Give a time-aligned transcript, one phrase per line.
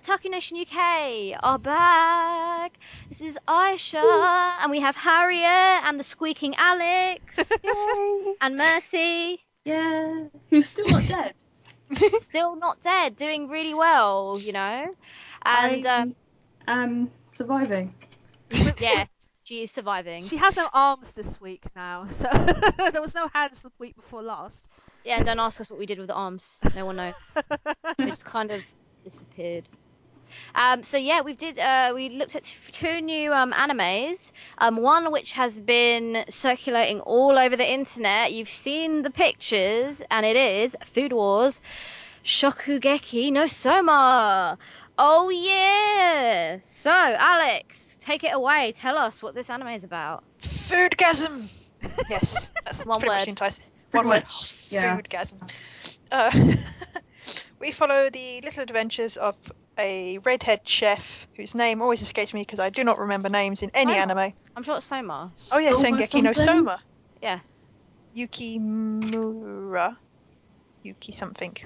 [0.00, 2.78] brief break, but Otaku Nation UK are back.
[3.08, 8.34] This is Aisha, and we have Harriet and the squeaking Alex Yay!
[8.40, 9.40] and Mercy.
[9.64, 11.34] Yeah, who's still not dead.
[12.20, 14.94] Still not dead, doing really well, you know.
[15.42, 16.14] And I um,
[16.68, 17.92] am surviving.
[18.78, 20.24] yes, she is surviving.
[20.24, 22.28] She has no arms this week now, so
[22.92, 24.68] there was no hands the week before last.
[25.04, 26.60] Yeah, and don't ask us what we did with the arms.
[26.76, 27.36] No one knows.
[27.98, 28.62] they just kind of
[29.02, 29.68] disappeared.
[30.54, 31.58] Um, so yeah, we did.
[31.58, 34.32] Uh, we looked at two new um, animes.
[34.58, 38.32] Um, one which has been circulating all over the internet.
[38.32, 41.60] You've seen the pictures, and it is Food Wars
[42.24, 44.58] Shokugeki no Soma.
[44.98, 46.58] Oh yeah!
[46.60, 48.72] So Alex, take it away.
[48.76, 50.22] Tell us what this anime is about.
[50.42, 51.48] Foodgasm.
[52.10, 53.16] Yes, that's One pretty word.
[53.16, 53.50] much the entire.
[53.90, 54.24] Pretty One word.
[54.68, 54.96] yeah.
[55.00, 55.50] Foodgasm.
[56.12, 56.56] Uh,
[57.58, 59.36] we follow the little adventures of
[59.80, 63.70] a redhead chef whose name always escapes me because I do not remember names in
[63.74, 64.02] any Soma.
[64.02, 64.32] anime.
[64.54, 65.32] I'm sure it's Soma.
[65.52, 66.32] Oh yeah, Soma Sengeki no?
[66.32, 66.80] Soma.
[67.20, 67.40] Yeah.
[68.12, 69.96] Yuki Yukimura.
[70.82, 71.56] Yuki something.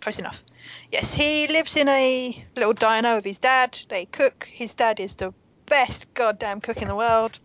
[0.00, 0.42] Close enough.
[0.90, 3.78] Yes, he lives in a little diner with his dad.
[3.88, 4.48] They cook.
[4.52, 5.32] His dad is the
[5.66, 7.38] best goddamn cook in the world.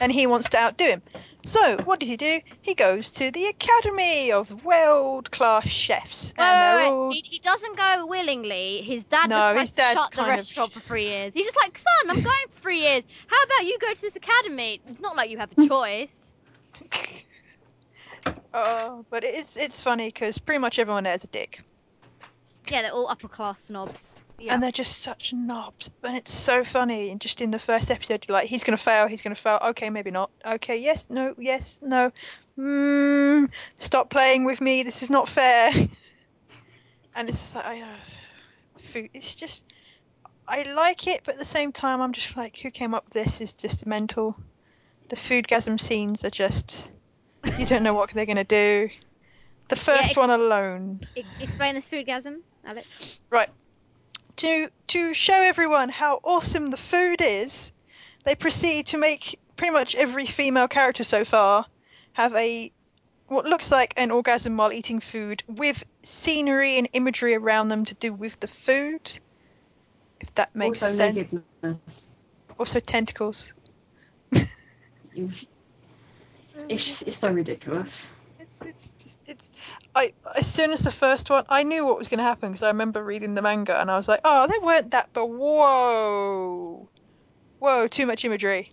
[0.00, 1.02] And he wants to outdo him.
[1.44, 2.40] So, what does he do?
[2.60, 6.32] He goes to the Academy of World Class Chefs.
[6.38, 6.90] And Wait, they're wait, wait.
[6.90, 7.12] all.
[7.12, 8.82] He, he doesn't go willingly.
[8.82, 11.34] His dad No, decides to shut the kind of- restaurant for three years.
[11.34, 13.04] He's just like, son, I'm going for three years.
[13.26, 14.80] How about you go to this academy?
[14.86, 16.32] It's not like you have a choice.
[18.54, 21.62] Oh, but it's it's funny because pretty much everyone there is a dick.
[22.68, 24.14] Yeah, they're all upper class snobs.
[24.42, 24.54] Yeah.
[24.54, 25.88] And they're just such knobs.
[26.02, 27.10] And it's so funny.
[27.10, 29.40] And just in the first episode, you're like, he's going to fail, he's going to
[29.40, 29.60] fail.
[29.62, 30.30] Okay, maybe not.
[30.44, 32.10] Okay, yes, no, yes, no.
[32.58, 34.82] Mm, stop playing with me.
[34.82, 35.70] This is not fair.
[37.14, 37.86] and it's just like, I, uh,
[38.78, 39.10] food.
[39.14, 39.62] It's just,
[40.48, 43.14] I like it, but at the same time, I'm just like, who came up with
[43.14, 44.36] this is just mental.
[45.08, 46.90] The foodgasm scenes are just,
[47.58, 48.90] you don't know what they're going to do.
[49.68, 51.06] The first ex- one alone.
[51.38, 53.18] Explain this foodgasm, Alex.
[54.42, 57.72] To to show everyone how awesome the food is,
[58.24, 61.64] they proceed to make pretty much every female character so far
[62.12, 62.72] have a
[63.28, 67.94] what looks like an orgasm while eating food with scenery and imagery around them to
[67.94, 69.12] do with the food.
[70.20, 71.32] If that makes also sense.
[71.62, 72.10] nakedness.
[72.58, 73.52] Also tentacles.
[75.14, 75.46] It's,
[76.70, 78.08] it's just it's so ridiculous.
[78.40, 78.92] It's it's
[79.94, 82.62] I as soon as the first one I knew what was going to happen because
[82.62, 86.88] I remember reading the manga and I was like, oh, they weren't that, but whoa,
[87.58, 88.70] whoa, too much imagery.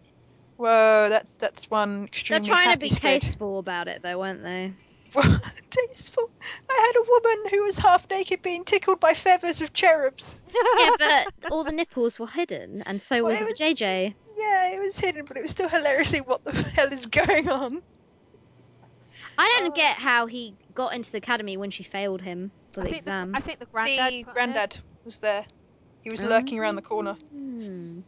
[0.58, 2.36] Whoa, that's that's one extreme.
[2.36, 2.64] They're extremely.
[2.64, 4.74] trying to be tasteful about it, though, weren't they?
[5.70, 6.30] tasteful.
[6.70, 10.42] I had a woman who was half naked being tickled by feathers of cherubs.
[10.54, 10.90] yeah,
[11.42, 14.14] but all the nipples were hidden, and so was Well, the it JJ.
[14.38, 17.82] Yeah, it was hidden, but it was still hilariously what the hell is going on.
[19.38, 19.76] I don't Oh.
[19.76, 23.02] get how he got into the academy when she failed him for I the think
[23.02, 23.32] exam.
[23.34, 24.14] The, I think the granddad.
[24.14, 24.34] the put it.
[24.34, 25.46] granddad was there.
[26.02, 27.18] He was lurking around the corner.
[27.34, 28.00] Hmm.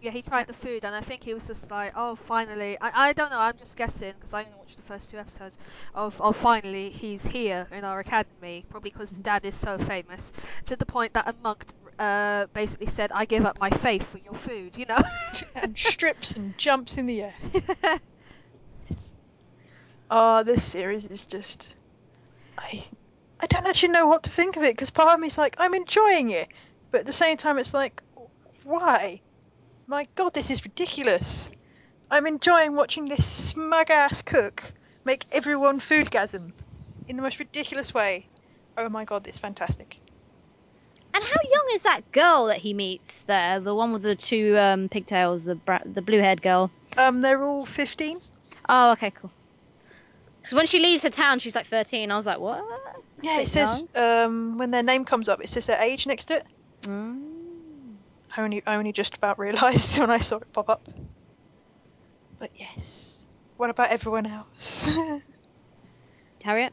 [0.00, 3.10] Yeah, he tried the food, and I think he was just like, "Oh, finally!" I,
[3.10, 3.38] I don't know.
[3.38, 5.56] I'm just guessing because I only watched the first two episodes.
[5.94, 8.64] Of, oh, finally, he's here in our academy.
[8.68, 10.32] Probably because dad is so famous,
[10.66, 11.64] to the point that a monk
[12.00, 15.02] uh, basically said, "I give up my faith for your food." You know.
[15.54, 17.34] and strips and jumps in the air.
[20.14, 21.74] Oh, this series is just.
[22.58, 22.84] I.
[23.40, 25.72] I don't actually know what to think of it because part of me's like, I'm
[25.72, 26.48] enjoying it.
[26.90, 28.02] But at the same time, it's like,
[28.62, 29.22] why?
[29.86, 31.48] My god, this is ridiculous.
[32.10, 34.74] I'm enjoying watching this smug ass cook
[35.06, 36.52] make everyone foodgasm
[37.08, 38.28] in the most ridiculous way.
[38.76, 39.98] Oh my god, it's fantastic.
[41.14, 43.60] And how young is that girl that he meets there?
[43.60, 46.70] The one with the two um, pigtails, the bra- the blue-haired girl.
[46.98, 48.20] Um, they're all 15.
[48.68, 49.30] Oh, okay, cool.
[50.42, 52.10] Because when she leaves her town, she's like 13.
[52.10, 52.64] I was like, what?
[53.22, 56.36] Yeah, it says um, when their name comes up, it says their age next to
[56.36, 56.46] it.
[56.82, 57.94] Mm.
[58.36, 60.88] I only I only just about realised when I saw it pop up.
[62.38, 63.26] But yes.
[63.56, 64.88] What about everyone else?
[66.42, 66.72] Harriet?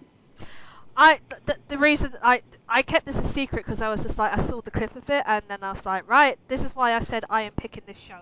[0.98, 4.18] I th- th- the reason I I kept this a secret because I was just
[4.18, 6.76] like I saw the clip of it and then I was like right this is
[6.76, 8.22] why I said I am picking this show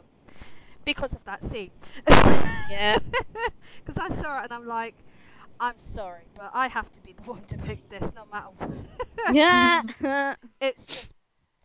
[0.84, 1.72] because of that scene.
[2.70, 2.98] Yeah.
[3.86, 4.96] Because I saw it and I'm like
[5.60, 9.36] I'm sorry but I have to be the one to pick this no matter what.
[9.36, 9.84] yeah.
[10.62, 11.14] it's just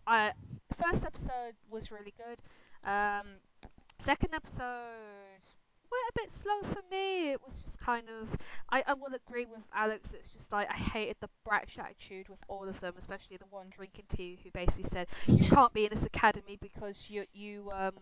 [0.07, 0.33] I
[0.69, 2.41] the first episode was really good.
[2.89, 3.27] Um,
[3.99, 5.43] second episode
[5.93, 7.31] went a bit slow for me.
[7.33, 8.29] It was just kind of.
[8.71, 10.15] I, I will agree with Alex.
[10.15, 13.67] It's just like I hated the brash attitude with all of them, especially the one
[13.71, 17.93] drinking tea who basically said you can't be in this academy because you you um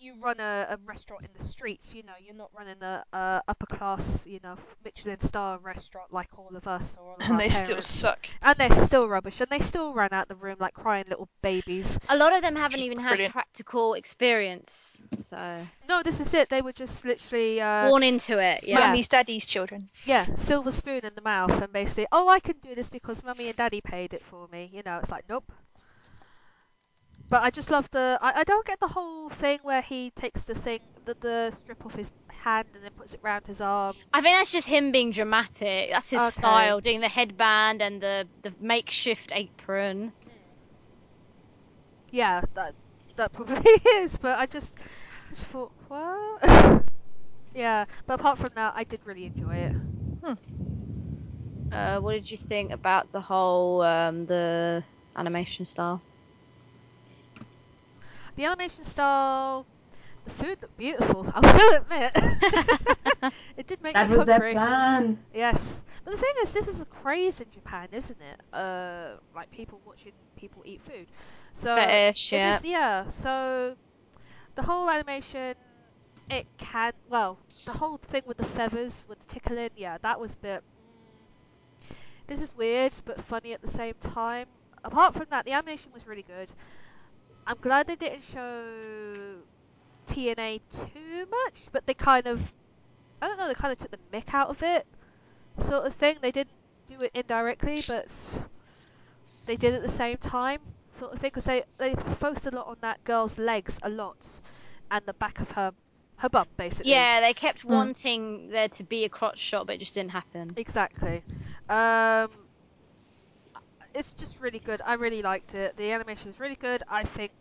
[0.00, 1.94] you run a, a restaurant in the streets.
[1.94, 6.38] You know, you're not running a, a upper class, you know, Michelin star restaurant like
[6.38, 8.26] all of us or all of And our they still suck.
[8.42, 11.98] And they're still rubbish, and they still ran out the room like crying little babies.
[12.08, 15.56] A lot of them haven't even had practical experience, so
[15.88, 16.48] No, this is it.
[16.48, 18.64] They were just literally, uh, born into it.
[18.64, 18.78] Yeah.
[18.78, 18.86] Yeah.
[18.86, 19.88] Mummy's daddy's children.
[20.06, 23.48] yeah, silver spoon in the mouth, and basically, oh, I can do this because mummy
[23.48, 24.70] and daddy paid it for me.
[24.72, 25.52] You know, it's like, nope.
[27.30, 28.18] But I just love the.
[28.20, 31.86] I, I don't get the whole thing where he takes the thing, the, the strip
[31.86, 33.96] off his hand and then puts it round his arm.
[34.12, 35.90] I think that's just him being dramatic.
[35.90, 36.24] That's his Okay.
[36.24, 40.12] style, doing the headband and the the makeshift apron.
[42.10, 42.74] Yeah, that
[43.16, 44.18] that probably is.
[44.18, 44.78] But I just,
[45.30, 46.42] I just thought, what?
[47.54, 49.76] yeah, but apart from that, I did really enjoy it.
[51.72, 54.84] Uh, what did you think about the whole um, the
[55.16, 56.02] animation style?
[58.36, 59.66] The animation style,
[60.24, 61.30] the food looked beautiful.
[61.34, 64.52] I will admit, it did make That me was their hungry.
[64.52, 65.24] plan.
[65.32, 68.40] Yes, but the thing is, this is a craze in Japan, isn't it?
[68.52, 71.10] Uh, like people watching people eat food.
[71.54, 72.60] So Fetish, yeah.
[72.60, 73.08] is- yeah.
[73.10, 73.76] So
[74.54, 75.54] the whole animation,
[76.30, 80.34] it can well, the whole thing with the feathers, with the tickling, yeah, that was
[80.34, 80.62] a bit.
[80.62, 81.16] Mm,
[82.26, 84.46] this is weird, but funny at the same time.
[84.84, 86.50] Apart from that, the animation was really good.
[87.46, 89.42] I'm glad they didn't show
[90.06, 92.52] TNA too much, but they kind of,
[93.20, 94.86] I don't know, they kind of took the mick out of it,
[95.60, 96.18] sort of thing.
[96.20, 96.52] They didn't
[96.88, 98.08] do it indirectly, but
[99.46, 100.60] they did at the same time,
[100.92, 104.40] sort of thing, because they they focused a lot on that girl's legs a lot,
[104.90, 105.72] and the back of her
[106.18, 106.92] her bum basically.
[106.92, 107.68] Yeah, they kept Mm.
[107.68, 110.50] wanting there to be a crotch shot, but it just didn't happen.
[110.56, 111.24] Exactly.
[111.68, 112.30] Um,
[113.94, 114.80] it's just really good.
[114.84, 115.76] I really liked it.
[115.76, 116.82] The animation was really good.
[116.88, 117.32] I think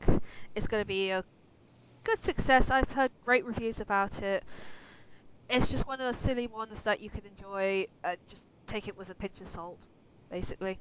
[0.55, 1.23] it's going to be a
[2.03, 2.71] good success.
[2.71, 4.43] I've heard great reviews about it.
[5.49, 8.97] It's just one of those silly ones that you can enjoy and just take it
[8.97, 9.79] with a pinch of salt,
[10.31, 10.77] basically.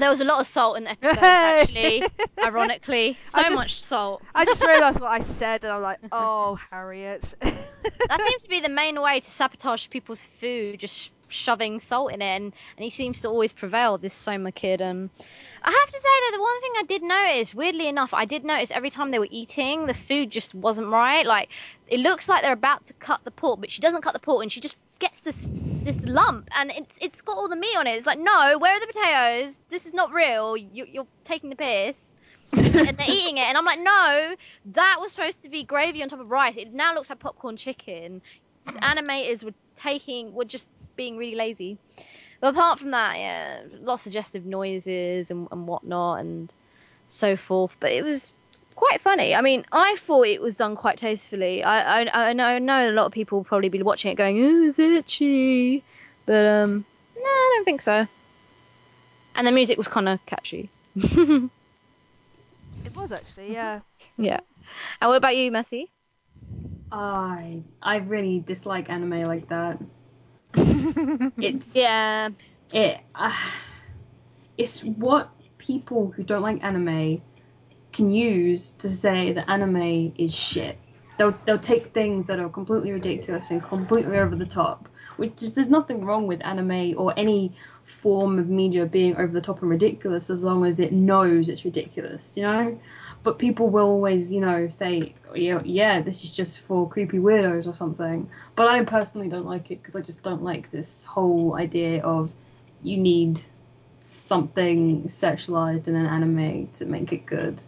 [0.00, 2.02] There was a lot of salt in the episode, actually.
[2.42, 4.22] Ironically, so just- much salt.
[4.34, 7.34] I just realised what I said and I'm like, oh, Harriet.
[7.40, 12.22] That seems to be the main way to sabotage people's food, just shoving salt in
[12.22, 13.98] it, and, and he seems to always prevail.
[13.98, 14.82] This Soma kid.
[14.82, 15.10] Um,
[15.62, 18.44] I have to say that the one thing I did notice, weirdly enough, I did
[18.44, 21.26] notice every time they were eating, the food just wasn't right.
[21.26, 21.50] Like
[21.88, 24.42] it looks like they're about to cut the pork, but she doesn't cut the pork,
[24.42, 25.48] and she just gets this
[25.84, 27.92] this lump, and it's it's got all the meat on it.
[27.92, 29.60] It's like, no, where are the potatoes?
[29.68, 30.56] This is not real.
[30.56, 32.16] You, you're taking the piss.
[32.52, 34.34] and they're eating it, and I'm like, no,
[34.66, 36.56] that was supposed to be gravy on top of rice.
[36.56, 38.22] It now looks like popcorn chicken.
[38.66, 41.78] The animators were taking, were just being really lazy.
[42.40, 46.54] But apart from that, yeah, lots of suggestive noises and, and whatnot and
[47.08, 47.76] so forth.
[47.80, 48.32] But it was
[48.74, 49.34] quite funny.
[49.34, 51.64] I mean, I thought it was done quite tastefully.
[51.64, 54.16] I I, I, know, I know a lot of people will probably be watching it
[54.16, 55.82] going, "Oh, it's ecchi,"
[56.26, 56.84] but um,
[57.16, 58.06] no, I don't think so.
[59.34, 60.70] And the music was kind of catchy.
[60.94, 61.50] it
[62.94, 63.80] was actually, yeah.
[64.16, 64.40] yeah.
[65.00, 65.90] And what about you, Mercy?
[66.92, 69.78] I I really dislike anime like that.
[70.56, 72.30] It's Yeah.
[72.72, 73.00] it.
[73.14, 73.32] Uh,
[74.56, 77.20] it's what people who don't like anime
[77.92, 80.78] can use to say that anime is shit.
[81.18, 84.88] They'll they'll take things that are completely ridiculous and completely over the top.
[85.16, 89.40] Which is, there's nothing wrong with anime or any form of media being over the
[89.40, 92.78] top and ridiculous as long as it knows it's ridiculous, you know.
[93.26, 97.68] But people will always, you know, say, yeah, yeah, this is just for creepy weirdos
[97.68, 98.30] or something.
[98.56, 102.34] But I personally don't like it because I just don't like this whole idea of
[102.82, 103.42] you need
[104.00, 107.62] something sexualized in an anime to make it good.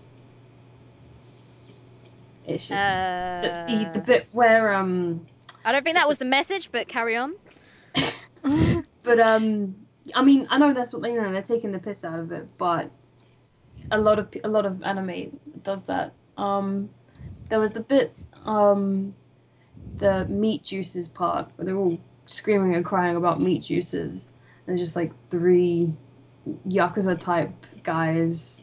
[2.47, 3.11] It's just
[3.41, 5.27] the, the, the Uh, bit where um
[5.65, 7.35] I don't think that was the message, but carry on.
[9.03, 9.75] but um
[10.15, 12.33] I mean I know that's what they you know they're taking the piss out of
[12.33, 12.91] it but
[13.91, 16.89] a lot of a lot of anime does that um
[17.49, 19.15] there was the bit um
[19.99, 24.31] the meat juices part where they're all screaming and crying about meat juices
[24.67, 25.93] and there's just like three
[26.67, 28.63] yakuza type guys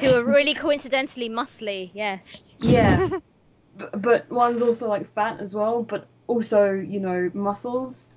[0.00, 2.42] Who are really coincidentally muscly, yes.
[2.58, 3.08] Yeah.
[3.76, 8.14] but, but one's also like fat as well, but also, you know, muscles.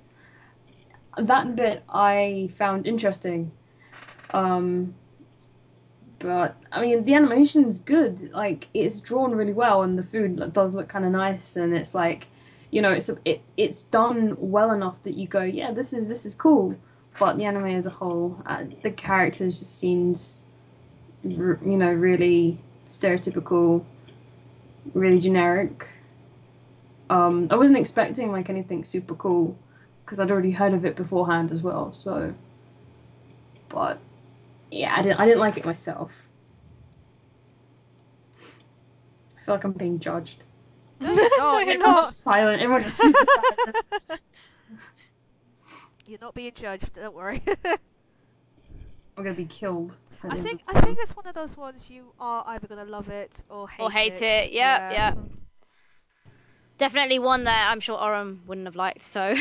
[1.16, 3.52] That bit I found interesting.
[4.32, 4.94] Um,
[6.20, 8.30] but I mean the animation's good.
[8.32, 11.94] Like it's drawn really well, and the food does look kind of nice, and it's
[11.94, 12.28] like,
[12.70, 16.24] you know, it's it it's done well enough that you go, yeah, this is this
[16.24, 16.76] is cool.
[17.18, 20.42] But the anime as a whole, uh, the characters just seems,
[21.24, 22.58] you know, really
[22.92, 23.84] stereotypical,
[24.94, 25.88] really generic.
[27.08, 29.56] Um, I wasn't expecting like anything super cool
[30.04, 31.92] because I'd already heard of it beforehand as well.
[31.92, 32.32] So,
[33.68, 33.98] but
[34.70, 36.12] yeah, I didn't I didn't like it myself.
[38.36, 40.44] I feel like I'm being judged.
[41.00, 41.66] No, you're not.
[41.66, 42.04] you're You're not.
[42.04, 42.62] silent.
[42.62, 44.20] Everyone's just super silent.
[46.06, 46.92] You're not being judged.
[46.94, 47.40] Don't worry.
[49.16, 49.96] I'm gonna be killed.
[50.28, 53.44] I think I think it's one of those ones you are either gonna love it
[53.48, 53.86] or hate it.
[53.86, 54.52] Or hate it.
[54.52, 55.14] Yeah, yeah.
[56.80, 59.02] Definitely one that I'm sure Oram wouldn't have liked.
[59.02, 59.34] So.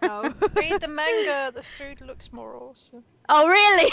[0.00, 0.22] No.
[0.54, 1.52] Read the manga.
[1.54, 3.04] The food looks more awesome.
[3.28, 3.92] Oh really?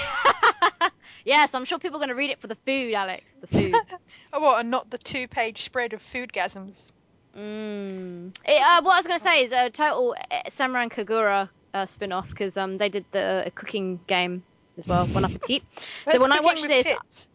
[1.25, 3.34] yes, I'm sure people are going to read it for the food, Alex.
[3.34, 3.75] The food.
[4.34, 4.62] Oh, what?
[4.62, 6.94] And not the two-page spread of foodgasms.
[7.38, 8.34] Mm.
[8.46, 11.86] It, uh, what I was going to say is a total uh, Senran Kagura uh,
[11.86, 14.44] spin-off because um they did the uh, cooking game
[14.78, 15.63] as well, Bon Appetit.
[16.10, 17.28] so when I watched this- tits.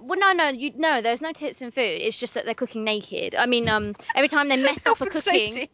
[0.00, 1.00] Well, no, no, you no.
[1.00, 2.00] There's no tits in food.
[2.00, 3.34] It's just that they're cooking naked.
[3.34, 5.68] I mean, um, every time they mess up a cooking.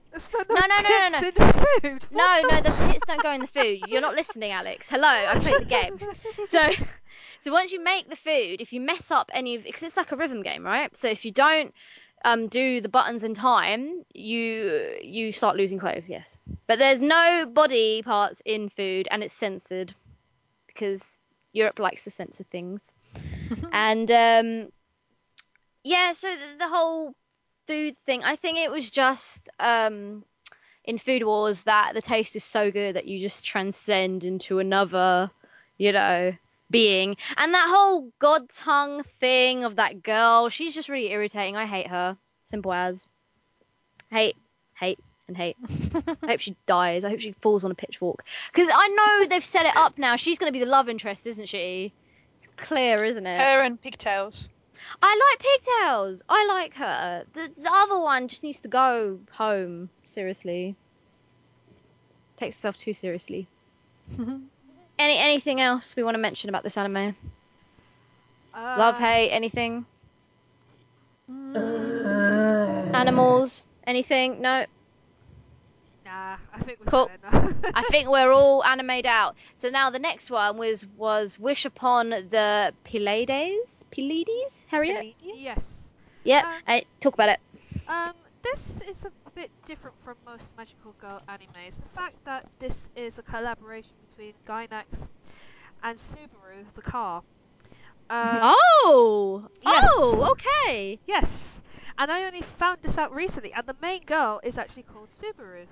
[0.50, 2.06] No, No, no, no, no, food.
[2.10, 3.78] No, no, the tits don't go in the food.
[3.86, 4.88] You're not listening, Alex.
[4.88, 5.96] Hello, I played the game.
[6.46, 6.70] So,
[7.40, 10.12] so once you make the food, if you mess up any of, because it's like
[10.12, 10.94] a rhythm game, right?
[10.96, 11.74] So if you don't
[12.24, 16.08] um, do the buttons in time, you you start losing clothes.
[16.08, 19.94] Yes, but there's no body parts in food, and it's censored
[20.66, 21.18] because
[21.52, 22.92] Europe likes to censor things.
[23.72, 24.68] and um,
[25.84, 27.14] yeah, so the, the whole
[27.66, 30.24] food thing, I think it was just um,
[30.84, 35.30] in Food Wars that the taste is so good that you just transcend into another,
[35.78, 36.32] you know,
[36.70, 37.16] being.
[37.36, 41.56] And that whole god tongue thing of that girl, she's just really irritating.
[41.56, 42.16] I hate her.
[42.44, 43.06] Simple as.
[44.10, 44.36] Hate,
[44.74, 45.56] hate, and hate.
[46.22, 47.04] I hope she dies.
[47.04, 48.24] I hope she falls on a pitchfork.
[48.52, 50.16] Because I know they've set it up now.
[50.16, 51.92] She's going to be the love interest, isn't she?
[52.36, 53.38] It's clear, isn't it?
[53.40, 54.48] Her and pigtails.
[55.02, 56.22] I like pigtails.
[56.28, 57.24] I like her.
[57.32, 59.88] The, the other one just needs to go home.
[60.04, 60.76] Seriously,
[62.36, 63.48] takes itself too seriously.
[64.98, 67.14] Any anything else we want to mention about this anime?
[68.54, 69.84] Uh, Love, hate, anything?
[71.54, 72.94] Ugh.
[72.94, 73.64] Animals?
[73.86, 74.40] Anything?
[74.40, 74.64] No.
[76.16, 77.10] Nah, I think we're Cool.
[77.74, 79.36] I think we're all animated out.
[79.54, 83.84] So now the next one was was Wish Upon the Pleiades.
[83.90, 85.14] Pleiades, Harriet.
[85.20, 85.92] yes.
[86.24, 86.42] Yeah.
[86.46, 87.40] Um, uh, talk about it.
[87.88, 91.76] Um, this is a bit different from most magical girl animes.
[91.76, 95.10] The fact that this is a collaboration between Gainax
[95.82, 97.22] and Subaru, the car.
[98.08, 99.48] Um, oh.
[99.62, 99.88] yes.
[99.90, 100.30] Oh.
[100.30, 100.98] Okay.
[101.06, 101.60] Yes,
[101.98, 105.66] and I only found this out recently, and the main girl is actually called Subaru.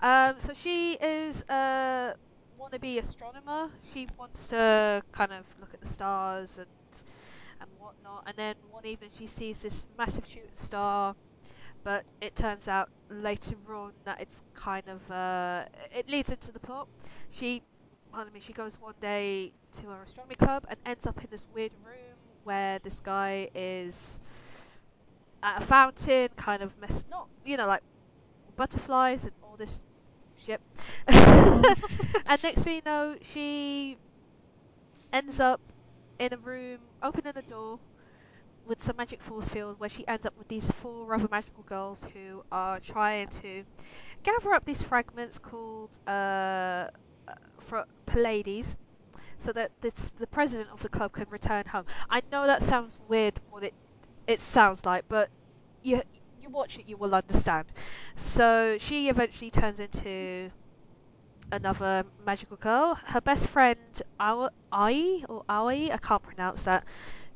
[0.00, 2.14] Um, so she is a
[2.60, 3.70] wannabe astronomer.
[3.92, 6.68] She wants to kind of look at the stars and
[7.60, 8.24] and whatnot.
[8.26, 11.14] And then one evening she sees this massive shooting star,
[11.84, 16.60] but it turns out later on that it's kind of uh, it leads into the
[16.60, 16.88] plot.
[17.30, 17.62] She,
[18.12, 21.44] pardon me, she goes one day to her astronomy club and ends up in this
[21.54, 24.20] weird room where this guy is
[25.42, 27.82] at a fountain, kind of mess, not you know like
[28.56, 29.82] butterflies and all this
[30.36, 30.60] shit.
[31.06, 33.96] and next thing you know, she
[35.12, 35.60] ends up
[36.18, 37.78] in a room, opening a door
[38.66, 42.04] with some magic force field, where she ends up with these four other magical girls
[42.14, 43.64] who are trying to
[44.24, 46.10] gather up these fragments called uh,
[47.28, 48.76] uh, for Pallades,
[49.38, 51.86] so that this, the president of the club can return home.
[52.10, 53.74] I know that sounds weird, what it
[54.26, 55.30] it sounds like, but
[55.82, 56.02] you
[56.44, 57.66] you watch it, you will understand.
[58.16, 60.50] So she eventually turns into
[61.50, 62.98] another magical girl.
[63.04, 63.78] Her best friend,
[64.20, 66.84] Aoi, Ai or Aoi, I can't pronounce that.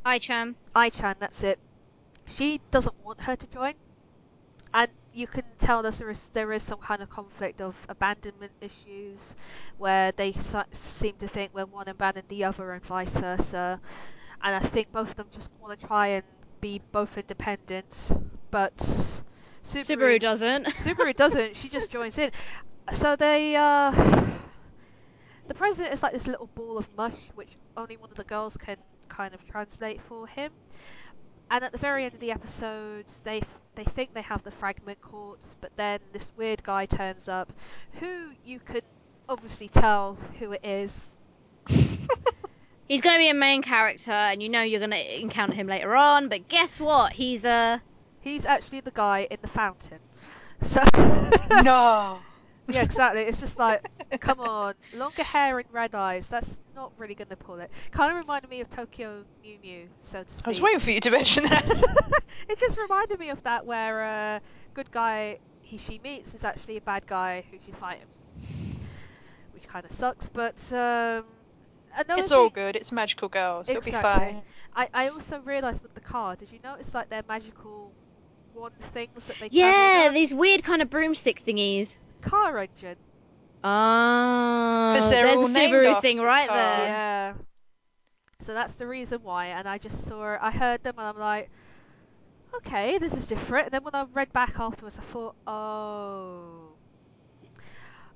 [0.04, 0.54] Ai-chan.
[0.76, 1.58] Ai-chan, that's it.
[2.26, 3.74] She doesn't want her to join,
[4.74, 8.52] and you can tell that there is there is some kind of conflict of abandonment
[8.60, 9.34] issues,
[9.78, 10.32] where they
[10.72, 13.80] seem to think when one abandoned the other and vice versa.
[14.42, 16.24] And I think both of them just want to try and
[16.60, 18.10] be both independent,
[18.50, 18.76] but
[19.64, 20.66] Subaru doesn't.
[20.84, 21.56] Subaru doesn't.
[21.56, 22.30] She just joins in.
[22.92, 23.92] So they, uh,
[25.46, 28.56] the president is like this little ball of mush, which only one of the girls
[28.56, 28.76] can
[29.08, 30.52] kind of translate for him.
[31.50, 34.50] And at the very end of the episodes, they f- they think they have the
[34.50, 37.52] fragment caught, but then this weird guy turns up,
[38.00, 38.82] who you can
[39.28, 41.16] obviously tell who it is.
[42.88, 45.66] He's going to be a main character, and you know you're going to encounter him
[45.66, 46.28] later on.
[46.28, 47.12] But guess what?
[47.12, 47.82] He's a
[48.28, 50.00] He's actually the guy in the fountain.
[50.60, 50.82] So
[51.62, 52.20] no.
[52.68, 53.22] yeah, exactly.
[53.22, 53.80] It's just like,
[54.20, 56.26] come on, longer hair and red eyes.
[56.28, 57.70] That's not really going to pull it.
[57.90, 60.46] Kind of reminded me of Tokyo Mew Mew, so to speak.
[60.46, 62.22] I was waiting for you to mention that.
[62.48, 64.40] it just reminded me of that where a
[64.74, 68.06] good guy he she meets is actually a bad guy who she's fighting,
[69.52, 70.28] which kind of sucks.
[70.28, 71.24] But um,
[72.10, 72.76] it's all thing- good.
[72.76, 73.68] It's magical girls.
[73.68, 74.26] It'll be Exactly.
[74.26, 74.42] fine.
[74.74, 77.92] I, I also realised with the car, did you notice like their magical
[78.58, 81.98] wand things that they yeah, carry these weird kind of broomstick thingies.
[82.20, 82.98] car engine?
[83.62, 83.68] Oh,
[84.92, 86.52] 'Cause they're there's all a Subaru thing right car.
[86.52, 86.92] there.
[87.32, 87.34] Yeah.
[88.40, 91.50] So that's the reason why, and I just saw, I heard them, and I'm like,
[92.56, 93.66] okay, this is different.
[93.66, 96.76] And then when I read back afterwards, I thought, oh,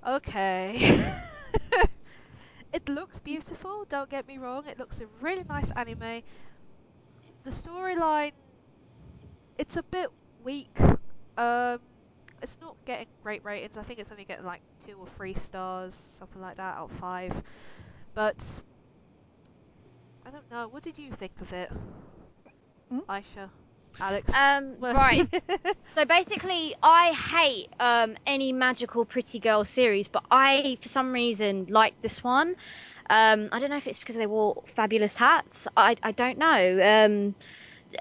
[0.07, 1.15] okay.
[2.73, 3.85] it looks beautiful.
[3.89, 4.67] Don't get me wrong.
[4.67, 6.23] It looks a really nice anime.
[7.45, 8.33] The storyline,
[9.59, 10.09] it's a bit
[10.45, 10.71] weak.
[11.37, 11.79] Um,
[12.43, 13.77] it's not getting great ratings.
[13.77, 16.99] I think it's only getting like two or three stars, something like that, out of
[16.99, 17.43] five.
[18.15, 18.63] But
[20.27, 20.69] I don't know.
[20.69, 21.71] What did you think of it,
[22.91, 23.01] Hmm?
[23.09, 23.51] Aisha,
[24.01, 24.33] Alex?
[24.35, 25.27] Um, right.
[25.91, 31.67] So basically, I hate um, any magical pretty girl series, but I, for some reason,
[31.69, 32.57] like this one.
[33.11, 35.69] Um, I don't know if it's because they wore fabulous hats.
[35.77, 37.35] I, I don't know.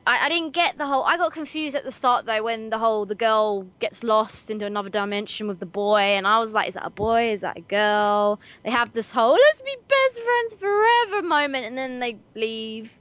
[0.05, 1.03] I, I didn't get the whole.
[1.03, 4.65] I got confused at the start though when the whole the girl gets lost into
[4.65, 7.31] another dimension with the boy, and I was like, is that a boy?
[7.31, 8.39] Is that a girl?
[8.63, 12.93] They have this whole let's be best friends forever moment, and then they leave,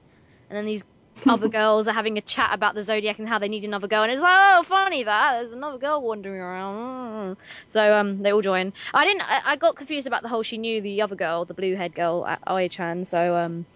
[0.48, 0.84] and then these
[1.26, 4.02] other girls are having a chat about the zodiac and how they need another girl,
[4.02, 7.36] and it's like, oh, funny that there's another girl wandering around.
[7.66, 8.72] So um, they all join.
[8.94, 9.22] I didn't.
[9.22, 10.42] I, I got confused about the whole.
[10.42, 13.04] She knew the other girl, the blue head girl, Aoi-chan.
[13.04, 13.66] So um,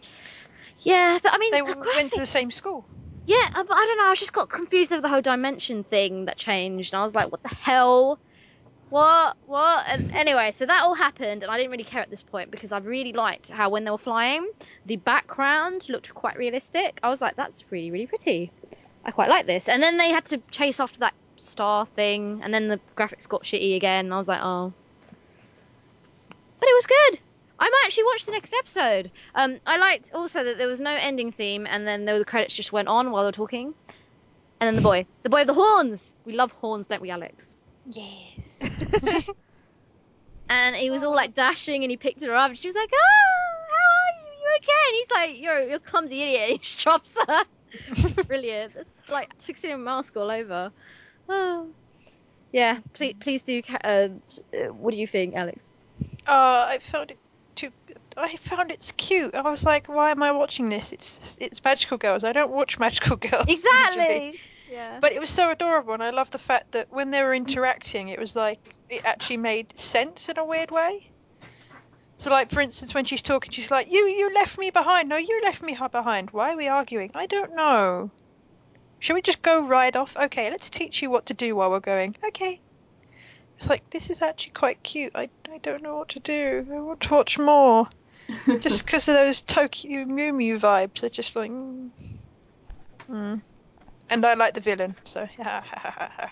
[0.78, 2.84] yeah, but I mean, They went to the same school.
[3.26, 4.04] Yeah, uh, but I don't know.
[4.04, 7.30] I just got confused over the whole dimension thing that changed, and I was like,
[7.32, 8.18] what the hell?
[8.90, 9.36] What?
[9.46, 9.84] What?
[9.88, 12.70] And anyway, so that all happened, and I didn't really care at this point because
[12.70, 14.46] I really liked how when they were flying,
[14.84, 17.00] the background looked quite realistic.
[17.02, 18.50] I was like, that's really, really pretty.
[19.04, 19.68] I quite like this.
[19.68, 23.42] And then they had to chase after that star thing, and then the graphics got
[23.42, 24.12] shitty again.
[24.12, 24.72] I was like, oh.
[26.60, 27.20] But it was good.
[27.58, 29.10] I might actually watch the next episode.
[29.34, 32.72] Um, I liked also that there was no ending theme, and then the credits just
[32.72, 33.74] went on while they were talking.
[34.60, 36.14] And then the boy, the boy of the horns.
[36.24, 37.54] We love horns, don't we, Alex?
[37.90, 38.60] Yeah.
[40.48, 42.90] And he was all like dashing, and he picked her up, and she was like,
[42.92, 44.40] "Ah, how are you?
[44.42, 47.44] You okay?" And he's like, "You're you're a clumsy idiot." And he just drops her.
[48.26, 48.76] Brilliant.
[48.76, 50.70] It's like fixing a mask all over.
[51.28, 51.68] Oh.
[52.52, 53.62] Yeah, please, please do.
[53.82, 55.68] Uh, uh, what do you think, Alex?
[56.24, 57.18] Uh, I found it
[57.54, 57.70] too.
[58.16, 59.34] I found it's cute.
[59.34, 60.92] I was like, why am I watching this?
[60.92, 62.24] It's it's magical girls.
[62.24, 63.46] I don't watch magical girls.
[63.48, 63.54] usually.
[63.54, 64.40] Exactly.
[64.70, 64.98] Yeah.
[65.00, 68.08] But it was so adorable, and I love the fact that when they were interacting,
[68.08, 71.08] it was like it actually made sense in a weird way.
[72.16, 75.08] So, like for instance, when she's talking, she's like, "You, you left me behind.
[75.08, 76.30] No, you left me behind.
[76.30, 77.10] Why are we arguing?
[77.14, 78.10] I don't know.
[79.00, 80.16] Shall we just go ride off?
[80.16, 82.16] Okay, let's teach you what to do while we're going.
[82.28, 82.60] Okay."
[83.58, 85.12] It's like this is actually quite cute.
[85.14, 86.66] I, I don't know what to do.
[86.70, 87.88] I want to watch more.
[88.60, 91.50] just because of those Tokyo Mew Mew vibes, they're just like.
[91.50, 91.90] Mm.
[93.08, 93.42] Mm.
[94.10, 96.30] And I like the villain, so I'll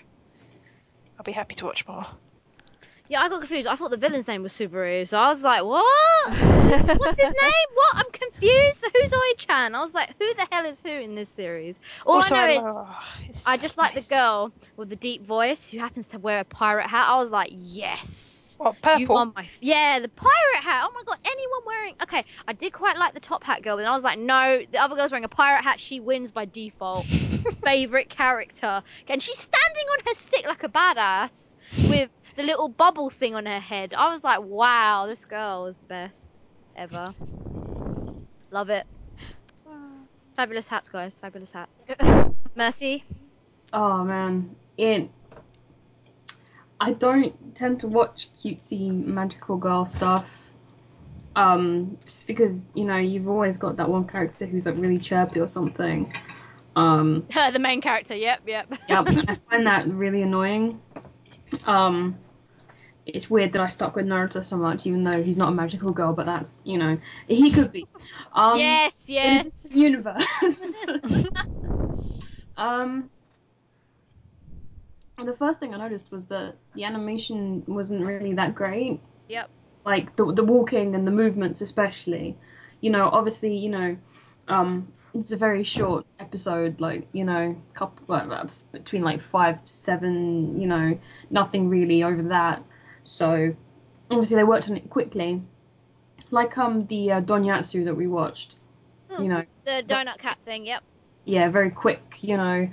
[1.25, 2.07] be happy to watch more.
[3.13, 3.69] Yeah, I got confused.
[3.69, 6.33] I thought the villain's name was Subaru, so I was like, "What?
[6.33, 7.69] What's his name?
[7.75, 7.97] What?
[7.97, 8.87] I'm confused.
[8.95, 12.35] Who's Oi-chan?" I was like, "Who the hell is who in this series?" All Also,
[12.35, 12.79] I know is
[13.29, 16.41] it's I so just like the girl with the deep voice who happens to wear
[16.41, 17.05] a pirate hat.
[17.07, 19.19] I was like, "Yes." What You purple?
[19.19, 20.83] are my f- yeah, the pirate hat.
[20.87, 22.25] Oh my god, anyone wearing okay.
[22.49, 24.79] I did quite like the top hat girl, but then I was like, no, the
[24.79, 25.81] other girl's wearing a pirate hat.
[25.81, 27.05] She wins by default.
[27.65, 31.57] Favorite character, and she's standing on her stick like a badass
[31.91, 33.95] with the little bubble thing on her head.
[33.95, 36.41] I was like, wow, this girl is the best
[36.77, 37.07] ever.
[38.51, 38.87] Love it.
[40.35, 41.19] Fabulous hats, guys.
[41.19, 41.87] Fabulous hats.
[42.55, 43.05] Mercy.
[43.73, 45.11] Oh man, it.
[46.81, 50.51] I don't tend to watch cutesy magical girl stuff.
[51.35, 55.41] Um, just because you know you've always got that one character who's like really chirpy
[55.41, 56.13] or something.
[56.77, 58.15] Um, the main character.
[58.15, 58.73] Yep, yep.
[58.89, 60.81] yep, I find that really annoying.
[61.67, 62.19] Um,
[63.07, 65.93] it's weird that I stuck with Naruto so much, even though he's not a magical
[65.93, 67.87] girl, but that's you know he could be.
[68.33, 69.67] Um, yes, in yes.
[69.75, 70.81] universe.
[72.57, 73.11] um,
[75.19, 79.01] the first thing I noticed was that the animation wasn't really that great.
[79.29, 79.51] Yep.
[79.85, 82.37] Like the the walking and the movements, especially.
[82.81, 83.97] you know, obviously, you know,
[84.49, 89.59] um, it's a very short episode, like you know, couple like, uh, between like five,
[89.67, 90.99] seven, you know,
[91.31, 92.63] nothing really over that.
[93.05, 93.55] So
[94.11, 95.43] obviously they worked on it quickly,
[96.31, 98.57] like um the uh, Donyatsu that we watched.
[99.11, 99.23] Hmm.
[99.23, 100.67] You know, The donut cat thing.
[100.67, 100.83] Yep.
[101.25, 102.69] yeah, very quick, you know,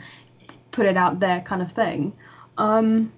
[0.71, 2.13] put it out there kind of thing.
[2.57, 3.11] Um,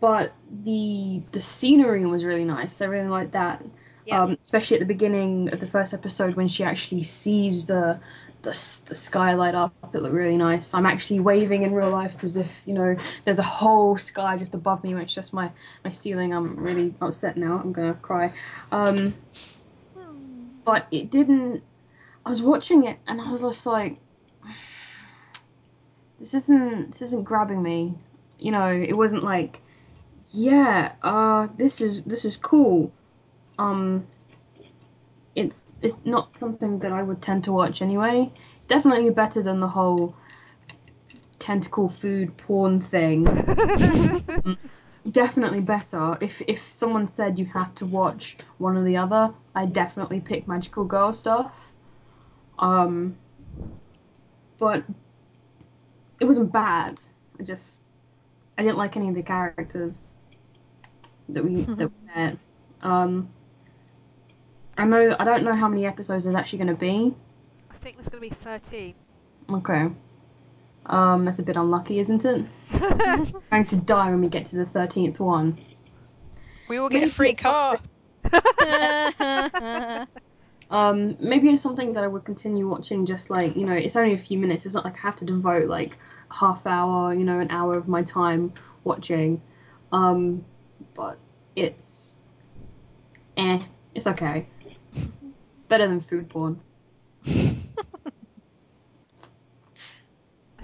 [0.00, 2.80] but the the scenery was really nice.
[2.82, 3.64] I really liked that.
[4.06, 4.22] Yeah.
[4.22, 7.98] Um, especially at the beginning of the first episode when she actually sees the
[8.42, 8.50] the,
[8.86, 9.72] the sky light up.
[9.94, 10.74] It looked really nice.
[10.74, 14.54] I'm actually waving in real life as if you know there's a whole sky just
[14.54, 15.50] above me, it's just my
[15.84, 16.32] my ceiling.
[16.34, 17.58] I'm really upset now.
[17.58, 18.32] I'm gonna cry.
[18.70, 19.14] Um,
[20.64, 21.62] but it didn't.
[22.24, 23.98] I was watching it and I was just like,
[26.18, 27.94] this isn't this isn't grabbing me.
[28.38, 29.60] You know, it wasn't like,
[30.32, 32.92] yeah, uh, this is this is cool.
[33.58, 34.06] Um,
[35.34, 38.32] it's it's not something that I would tend to watch anyway.
[38.56, 40.14] It's definitely better than the whole
[41.38, 43.24] tentacle food porn thing.
[45.10, 46.16] definitely better.
[46.20, 50.46] If if someone said you have to watch one or the other, I definitely pick
[50.48, 51.72] magical girl stuff.
[52.58, 53.16] Um,
[54.58, 54.84] but
[56.20, 57.02] it wasn't bad.
[57.38, 57.82] I just
[58.56, 60.20] I didn't like any of the characters
[61.28, 62.38] that we that we met.
[62.82, 63.28] Um,
[64.76, 67.14] I know I don't know how many episodes there's actually going to be.
[67.70, 68.94] I think there's going to be 13.
[69.50, 69.88] Okay.
[70.86, 72.44] Um, that's a bit unlucky, isn't it?
[72.72, 75.58] I'm going to die when we get to the thirteenth one.
[76.68, 77.78] We will get a free car.
[80.70, 83.06] Um, maybe it's something that I would continue watching.
[83.06, 84.66] Just like you know, it's only a few minutes.
[84.66, 85.96] It's not like I have to devote like
[86.30, 89.40] a half hour, you know, an hour of my time watching.
[89.92, 90.44] Um,
[90.94, 91.18] but
[91.54, 92.18] it's,
[93.36, 93.60] eh,
[93.94, 94.48] it's okay.
[95.74, 96.60] Better than food porn.
[97.26, 97.56] I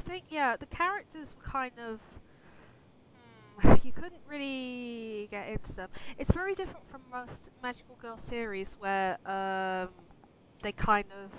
[0.07, 1.99] think, yeah, the characters were kind of.
[3.59, 5.88] hmm, You couldn't really get into them.
[6.16, 9.88] It's very different from most Magical Girl series where um,
[10.62, 11.33] they kind of.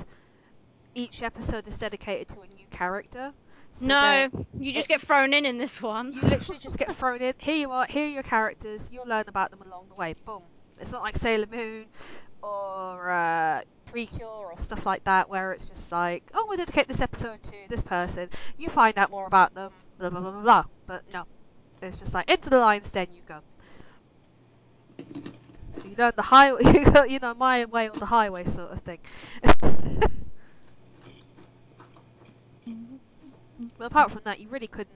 [0.94, 3.32] Each episode is dedicated to a new character.
[3.76, 4.28] So no,
[4.60, 6.12] you just get thrown in in this one.
[6.12, 7.36] You literally just get thrown in.
[7.38, 8.90] Here you are, here are your characters.
[8.92, 10.14] You'll learn about them along the way.
[10.26, 10.42] Boom.
[10.78, 11.86] It's not like Sailor Moon
[12.42, 17.02] or uh, Precure or stuff like that where it's just like, oh, we'll dedicate this
[17.02, 18.30] episode to this person.
[18.58, 20.64] You find out more about them, blah, blah, blah, blah, blah.
[20.88, 21.24] But no.
[21.82, 23.40] It's just like, into the lion's den you go.
[25.84, 28.82] You learn the highway, you, go, you know, my way or the highway sort of
[28.82, 29.00] thing.
[29.44, 30.12] but
[33.86, 34.96] apart from that, you really couldn't.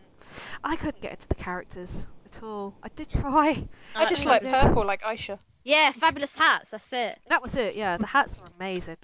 [0.64, 2.76] I couldn't get into the characters at all.
[2.84, 3.68] I did try.
[3.96, 5.40] I just Uh, like Fabulous purple, like Aisha.
[5.66, 6.70] Yeah, fabulous hats.
[6.70, 7.20] That's it.
[7.28, 7.76] That was it.
[7.76, 8.98] Yeah, the hats were amazing.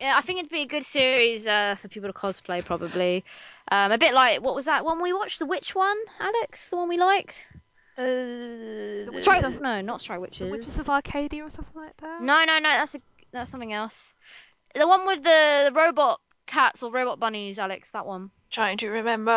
[0.00, 3.24] Yeah, I think it'd be a good series uh, for people to cosplay, probably.
[3.70, 5.38] Um, a bit like what was that one we watched?
[5.38, 7.46] The witch one, Alex, the one we liked.
[7.98, 10.50] Uh, The Witches Strike, of- no, not Strike The Witches.
[10.50, 12.22] Witches of Arcadia or something like that.
[12.22, 12.70] No, no, no.
[12.70, 13.00] That's a
[13.32, 14.12] that's something else.
[14.74, 17.90] The one with the, the robot cats or robot bunnies, Alex.
[17.92, 18.30] That one.
[18.50, 19.30] trying to remember.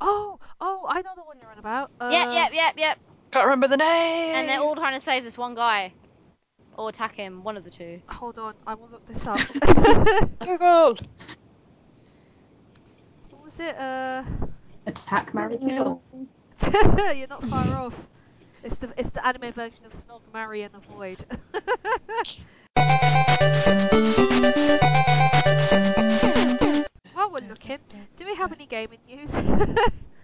[0.00, 1.90] Oh, oh, I know the one you're on about.
[2.00, 2.98] Uh, Yep, yep, yep, yep.
[3.30, 4.34] Can't remember the name.
[4.34, 5.92] And they're all trying to save this one guy,
[6.76, 7.44] or attack him.
[7.44, 8.00] One of the two.
[8.06, 9.38] Hold on, I will look this up.
[10.44, 10.96] Google.
[13.30, 13.76] what was it?
[13.76, 14.22] Uh,
[14.86, 16.00] Attack, marry, kill.
[17.14, 17.94] you're not far off.
[18.64, 21.24] It's the it's the anime version of Snog, Marry, and Avoid.
[27.12, 27.78] While we're looking,
[28.16, 29.34] do we have any gaming news?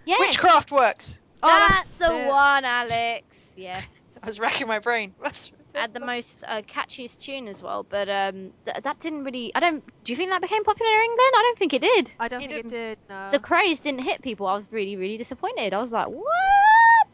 [0.05, 0.19] Yes.
[0.19, 1.19] Witchcraft works.
[1.43, 2.27] Oh, that's, the it.
[2.27, 3.53] one, Alex.
[3.55, 3.85] Yes.
[4.23, 5.13] I was racking my brain.
[5.21, 9.51] That's- Had the most uh, catchiest tune as well, but um, th- that didn't really.
[9.55, 9.83] I don't.
[10.05, 11.19] Do you think that became popular in England?
[11.35, 12.11] I don't think it did.
[12.17, 12.97] I don't It think it did.
[13.09, 13.29] No.
[13.31, 14.47] The craze didn't hit people.
[14.47, 15.73] I was really, really disappointed.
[15.73, 17.07] I was like, what?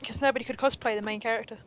[0.00, 1.58] Because nobody could cosplay the main character.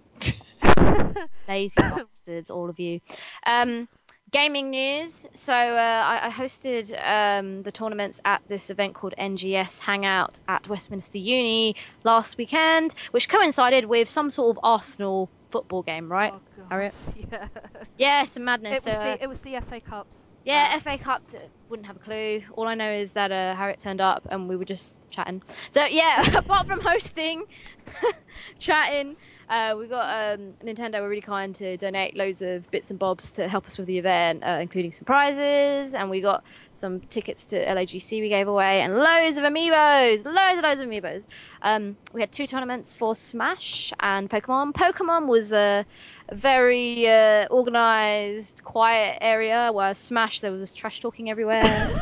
[1.48, 3.00] Lazy bastards, all of you.
[3.46, 3.88] Um,
[4.34, 5.26] gaming news.
[5.34, 10.68] So uh, I, I hosted um, the tournaments at this event called NGS Hangout at
[10.68, 16.34] Westminster Uni last weekend, which coincided with some sort of Arsenal football game, right?
[16.36, 16.64] Oh.
[16.70, 16.96] Harriet?
[17.16, 17.48] Yeah.
[17.98, 18.80] Yeah, some madness.
[18.80, 20.08] It was so, uh, the it was the FA Cup.
[20.44, 21.22] Yeah, Uh, FA Cup
[21.70, 22.42] wouldn't have a clue.
[22.54, 25.42] All I know is that uh, Harriet turned up and we were just chatting.
[25.70, 27.44] So yeah, apart from hosting,
[28.60, 29.16] chatting,
[29.50, 33.32] Uh, we got um, Nintendo were really kind to donate loads of bits and bobs
[33.34, 37.46] to help us with the event, uh, including some prizes, and we got some tickets
[37.46, 41.26] to LAGC we gave away, and loads of amiibos, loads and loads of amiibos.
[41.62, 44.74] Um, we had two tournaments for Smash and Pokemon.
[44.74, 45.86] Pokemon was a,
[46.32, 51.92] very uh, organized, quiet area, whereas Smash there was trash talking everywhere.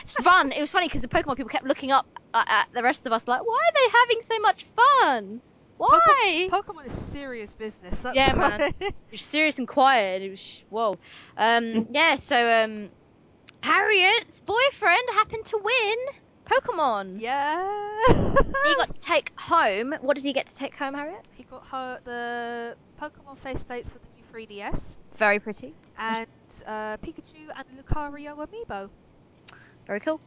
[0.00, 0.50] It's fun.
[0.50, 3.28] It was funny because the Pokemon people kept looking up at the rest of us
[3.28, 5.42] like, why are they having so much fun?
[5.90, 6.48] Why?
[6.50, 8.00] Pokemon is serious business.
[8.02, 8.58] That's Yeah, why.
[8.58, 8.74] man.
[8.80, 10.22] It was serious and quiet.
[10.22, 10.96] It was whoa.
[11.36, 12.16] Um, yeah.
[12.16, 12.88] So um,
[13.62, 15.96] Harriet's boyfriend happened to win
[16.44, 17.20] Pokemon.
[17.20, 17.68] yeah.
[18.08, 19.94] He got to take home.
[20.00, 21.24] What did he get to take home, Harriet?
[21.34, 25.74] He got her the Pokemon faceplates for the new 3DS Very pretty.
[25.98, 26.26] and
[26.66, 28.88] uh, Pikachu and Lucario amiibo.
[29.86, 30.20] Very cool.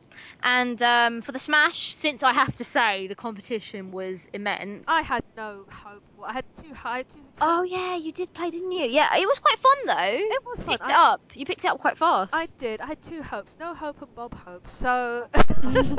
[0.43, 4.83] And um, for the Smash, since I have to say the competition was immense.
[4.87, 6.03] I had no hope.
[6.23, 6.69] I had two.
[6.83, 7.19] I had two.
[7.41, 8.85] Oh yeah, you did play, didn't you?
[8.85, 10.17] Yeah, it was quite fun though.
[10.17, 10.77] It was fun.
[10.77, 11.21] Picked I, it up.
[11.35, 12.33] You picked it up quite fast.
[12.35, 12.81] I did.
[12.81, 13.55] I had two hopes.
[13.59, 14.69] No hope and Bob hope.
[14.71, 15.97] So, to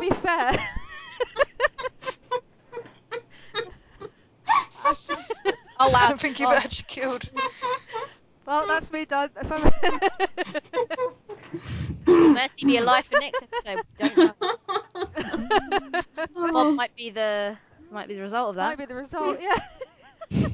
[0.00, 0.52] be fair,
[5.80, 6.08] Oh wow.
[6.10, 6.54] I think you've Oh.
[6.54, 7.24] actually killed.
[8.46, 9.30] well, that's me done.
[12.06, 13.82] Mercy be alive for next episode.
[13.98, 14.34] Don't know.
[16.52, 17.56] Bob might be the
[17.90, 18.68] might be the result of that.
[18.70, 19.56] Might be the result, yeah.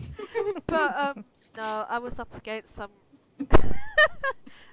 [0.67, 1.25] but um,
[1.57, 2.91] no, I was up against some.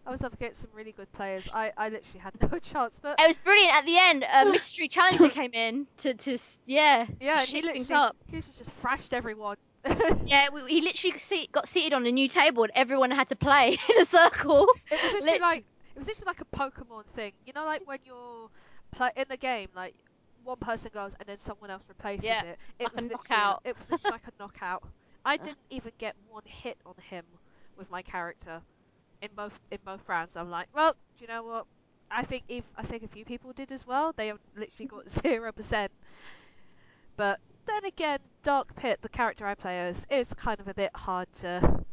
[0.06, 1.49] I was up against some really good players.
[1.53, 2.97] I, I literally had no chance.
[3.01, 3.75] But It was brilliant.
[3.75, 7.62] At the end, a mystery challenger came in to to yeah yeah, to and he
[7.62, 8.15] things literally, up.
[8.27, 9.58] he just thrashed everyone.
[10.26, 13.30] Yeah, we, he literally got seat- got seated on a new table and everyone had
[13.30, 14.67] to play in a circle.
[14.91, 17.32] It was literally like it was literally like a Pokemon thing.
[17.45, 18.50] You know, like when you're
[18.91, 19.95] play- in the game, like
[20.43, 22.60] one person goes and then someone else replaces Yeah, it.
[22.80, 23.62] It like was literally- knockout.
[23.65, 24.84] It was literally like a knockout.
[25.26, 27.23] I didn't even get one hit on him
[27.78, 28.62] with my character
[29.21, 30.36] in both in both rounds.
[30.36, 31.65] I'm like, well, do you know what?
[32.10, 34.13] I think if I think a few people did as well.
[34.15, 35.91] They literally got zero percent.
[37.17, 40.91] But then again, Dark Pit, the character I play as, is kind of a bit
[40.95, 41.84] hard to.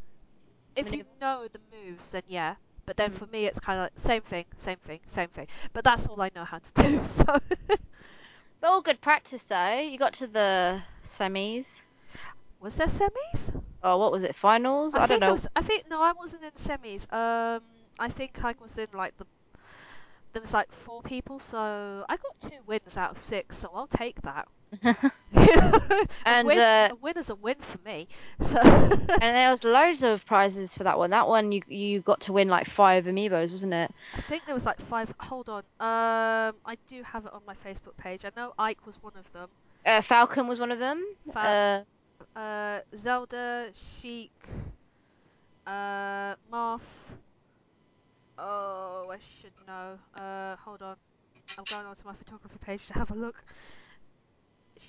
[0.76, 2.54] If you know the moves, then yeah.
[2.86, 3.14] But then Mm.
[3.16, 5.46] for me, it's kind of like same thing, same thing, same thing.
[5.72, 7.00] But that's all I know how to do.
[7.04, 7.24] So
[8.60, 9.78] But all good practice though.
[9.80, 11.80] You got to the semis.
[12.60, 13.54] was there semis?
[13.82, 14.34] Oh, what was it?
[14.34, 14.94] Finals?
[14.94, 15.32] I, don't think it know.
[15.32, 17.10] was- I think no, I wasn't in semis.
[17.12, 17.62] Um,
[17.98, 19.26] I think I was in like the.
[20.32, 23.56] There was like four people, so I got two wins out of six.
[23.58, 24.48] So I'll take that.
[26.24, 28.08] And, win, uh, a win is a win for me.
[28.42, 31.10] So and there was loads of prizes for that one.
[31.10, 33.90] That one you you got to win like five amiibos, wasn't it?
[34.16, 35.12] I think there was like five.
[35.20, 35.62] Hold on.
[35.80, 38.24] Um, I do have it on my Facebook page.
[38.24, 39.48] I know Ike was one of them.
[39.84, 41.04] Uh, Falcon was one of them.
[41.32, 41.84] Fal-
[42.36, 44.32] Uh, Uh, Zelda, Sheik,
[45.66, 46.80] uh, Marth.
[48.38, 49.98] Oh, I should know.
[50.14, 50.96] Uh, hold on.
[51.56, 53.44] I'm going onto my photography page to have a look.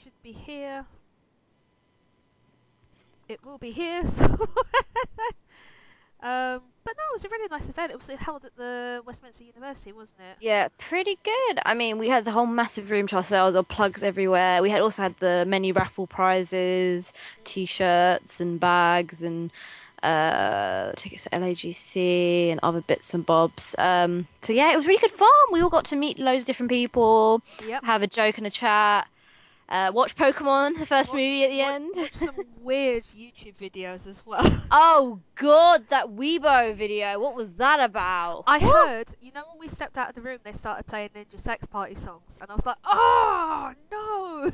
[0.06, 0.86] Should be here.
[3.28, 4.04] It will be here.
[4.12, 4.24] So.
[6.22, 7.91] um, but no, it was a really nice event.
[7.91, 10.38] It was held at the Westminster University, wasn't it?
[10.41, 11.60] yeah, pretty good.
[11.65, 14.62] I mean, we had the whole massive room to ourselves, or plugs everywhere.
[14.62, 17.12] We had also had the many raffle prizes,
[17.44, 19.52] t-shirts and bags and
[20.04, 23.74] uh, tickets to LAGC and other bits and bobs.
[23.80, 25.30] Um, so yeah, it was really good fun.
[25.52, 27.84] We all got to meet loads of different people, Yep.
[27.84, 29.08] have a joke and a chat,
[29.67, 31.91] uh, watch Pokemon, the first Wa- movie at the wa- end.
[31.95, 34.62] Watch some weird YouTube videos as well.
[34.71, 37.19] Oh god, that Weibo video.
[37.19, 38.43] What was that about?
[38.47, 41.39] I heard, you know, when we stepped out of the room, they started playing Ninja
[41.39, 44.51] Sex Party songs, and I was like, oh no!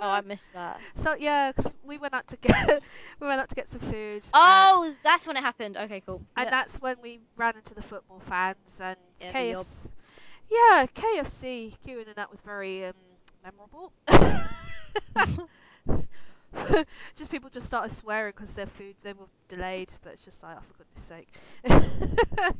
[0.00, 0.80] Oh, I missed that.
[0.96, 2.82] So yeah, because we went out to get
[3.20, 4.22] we went out to get some food.
[4.22, 5.76] and- Oh, that's when it happened.
[5.76, 6.22] Okay, cool.
[6.36, 6.50] and Yeah.
[6.50, 9.32] that's when we ran into the football fans and Yeah.
[9.32, 9.90] KFC.
[10.50, 12.92] Yeah, KFC queuing and that was very um,
[13.42, 13.92] memorable.
[17.16, 20.56] just people just started swearing because their food they were delayed, but it's just like,
[20.58, 21.28] oh, for goodness sake.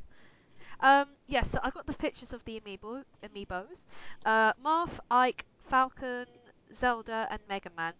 [0.80, 3.86] um, yes, so I got the pictures of the amiibo, amiibos.
[4.24, 6.26] Uh, Marth, Ike, Falcon,
[6.72, 7.94] Zelda, and Mega Man.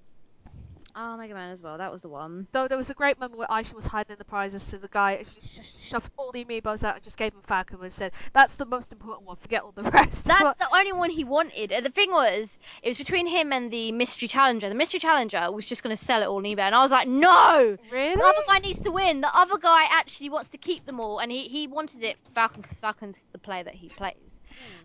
[0.94, 1.78] Oh, Mega Man as well.
[1.78, 2.46] That was the one.
[2.52, 5.12] Though there was a great moment where Aisha was hiding the prizes to the guy
[5.12, 8.12] and she just shoved all the amiibos out and just gave him Falcon and said,
[8.33, 9.37] "That's the most important one.
[9.37, 11.72] Forget all the rest." That's the only one he wanted.
[11.72, 14.68] Uh, The thing was, it was between him and the mystery challenger.
[14.68, 16.90] The mystery challenger was just going to sell it all on eBay, and I was
[16.90, 17.78] like, no.
[17.90, 18.14] really.
[18.16, 19.22] The other guy needs to win.
[19.22, 22.31] The other guy actually wants to keep them all, and he, he wanted it for
[22.33, 24.40] Falcon because Falcon's the player that he plays.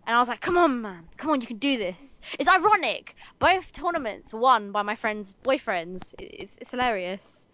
[0.06, 2.20] And I was like, come on, man, come on, you can do this.
[2.40, 3.16] It's ironic.
[3.40, 6.14] Both tournaments won by my friends' boyfriends.
[6.20, 7.48] It's, it's hilarious.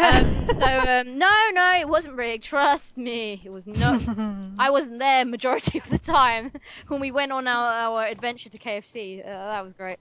[0.00, 2.44] Um, so, um, no, no, it wasn't rigged.
[2.44, 3.40] Trust me.
[3.44, 4.02] It was not.
[4.58, 6.52] I wasn't there majority of the time
[6.88, 9.20] when we went on our, our adventure to KFC.
[9.24, 9.98] Uh, that was great.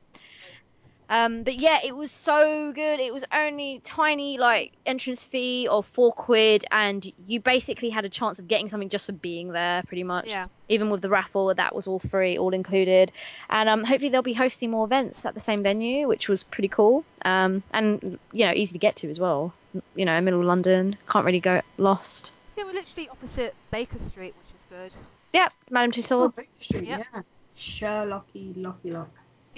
[1.09, 2.99] Um, but yeah, it was so good.
[2.99, 8.09] It was only tiny like entrance fee of four quid, and you basically had a
[8.09, 10.27] chance of getting something just for being there, pretty much.
[10.29, 10.45] Yeah.
[10.67, 13.11] Even with the raffle, that was all free, all included.
[13.49, 16.67] And um, hopefully they'll be hosting more events at the same venue, which was pretty
[16.67, 17.03] cool.
[17.25, 19.51] Um, and you know, easy to get to as well.
[19.95, 22.33] You know, middle of London, can't really go lost.
[22.55, 24.93] Yeah, we're literally opposite Baker Street, which is good.
[25.33, 26.35] Yep, Madame Oh, Tussauds.
[26.35, 27.05] Baker Street, Yep.
[27.13, 27.21] yeah.
[27.57, 29.09] Sherlocky, Locky Lock.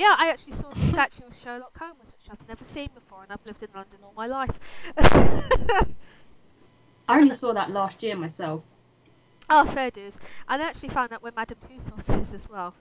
[0.01, 3.31] Yeah, I actually saw the statue of Sherlock Holmes, which I've never seen before, and
[3.31, 4.59] I've lived in London all my life.
[7.07, 8.63] I only saw that last year myself.
[9.51, 10.17] oh, fair dues.
[10.49, 12.73] And I actually found out where Madame Tussauds is as well.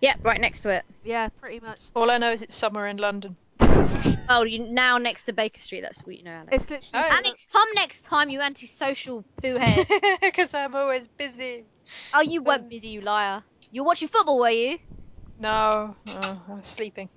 [0.00, 0.86] Yep, right next to it.
[1.04, 1.80] Yeah, pretty much.
[1.94, 3.36] All I know is it's somewhere in London.
[4.30, 5.80] Oh, you now next to Baker Street.
[5.82, 6.48] That's what you know, Alex.
[6.52, 7.06] It's literally.
[7.06, 7.16] Oh.
[7.16, 9.86] Alex, come next time, you antisocial poo head.
[10.20, 11.64] Because I'm always busy.
[12.12, 13.42] oh, you weren't busy, you liar.
[13.70, 14.78] You were watching football, were you?
[15.38, 17.08] No, oh, I was sleeping.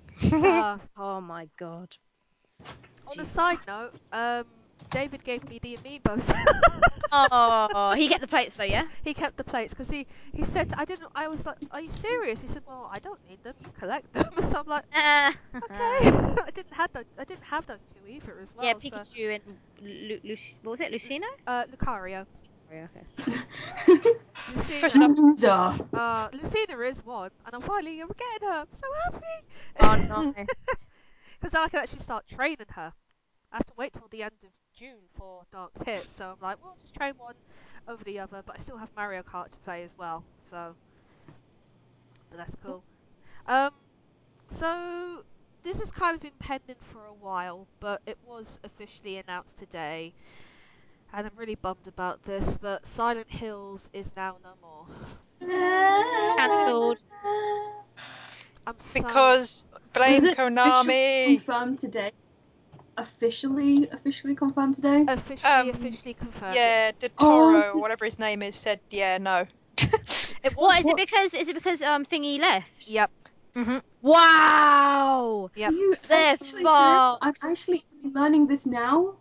[0.42, 1.96] Uh, Oh my god.
[3.06, 4.44] on a side note, um,
[4.90, 6.32] David gave me the amiibos.
[7.12, 8.86] Oh, he get the plates though, yeah.
[9.02, 11.08] he kept the plates because he, he said I didn't.
[11.14, 13.54] I was like, "Are you serious?" He said, "Well, I don't need them.
[13.60, 16.10] You collect them." so I'm like, Uh, "Okay."
[16.46, 17.04] I didn't have those.
[17.18, 18.64] I didn't have those two either as well.
[18.64, 21.26] yeah, so- Pikachu and Lu- Lu- what was it, Lucina?
[21.46, 22.26] uh, Lucario.
[22.72, 24.20] Yeah, okay.
[24.54, 24.80] Lucina.
[24.80, 25.18] First enough.
[25.18, 25.48] Loser.
[25.92, 28.60] Uh, Lucina is one, and I'm finally getting her.
[28.60, 29.26] I'm so happy.
[29.78, 30.46] Oh no.
[31.40, 32.92] Because I can actually start training her.
[33.52, 36.62] I have to wait till the end of June for Dark Pit, so I'm like,
[36.62, 37.34] well, just train one
[37.86, 40.74] over the other, but I still have Mario Kart to play as well, so.
[42.30, 42.82] But that's cool.
[43.46, 43.72] Um,
[44.48, 45.24] so
[45.62, 50.14] this has kind of been pending for a while, but it was officially announced today,
[51.12, 52.56] and I'm really bummed about this.
[52.56, 54.86] But Silent Hills is now no more.
[56.36, 56.98] Cancelled.
[58.66, 61.36] I'm so Because blame Was it officially Konami.
[61.36, 62.12] confirmed today?
[62.96, 65.08] Officially, officially confirmed today?
[65.08, 66.54] officially, Um, officially confirmed.
[66.54, 67.78] Yeah, the Oh.
[67.80, 69.46] Whatever his name is, said yeah, no.
[70.44, 71.34] It What is it because?
[71.34, 72.86] Is it because um Thingy left?
[72.86, 73.10] Yep.
[73.54, 75.50] hmm Wow.
[75.54, 75.74] Yep.
[75.74, 77.16] Are you They're actually serious?
[77.20, 79.14] I'm actually learning this now.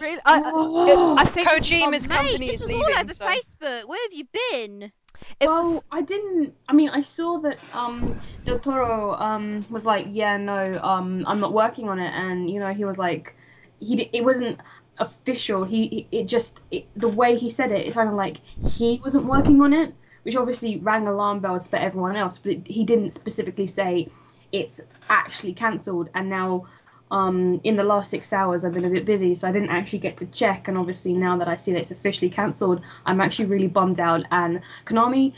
[0.00, 0.20] Really?
[0.24, 1.12] I, I, Oh.
[1.16, 3.24] it, I think this is- Kojima's Mate, company this is was all over so.
[3.26, 3.84] Facebook.
[3.88, 4.92] Where have you been?
[5.40, 6.54] it well, was I didn't.
[6.68, 11.40] I mean, I saw that um, Del Toro um was like, yeah, no, um, I'm
[11.40, 13.34] not working on it, and you know, he was like,
[13.80, 14.60] he it wasn't
[14.98, 15.64] official.
[15.64, 18.38] He, he it just it, the way he said it, it sounded like
[18.78, 22.38] he wasn't working on it, which obviously rang alarm bells for everyone else.
[22.38, 24.08] But it, he didn't specifically say
[24.52, 26.66] it's actually cancelled, and now.
[27.10, 30.00] Um, in the last six hours, I've been a bit busy, so I didn't actually
[30.00, 30.68] get to check.
[30.68, 34.24] And obviously, now that I see that it's officially cancelled, I'm actually really bummed out.
[34.30, 35.32] And Konami,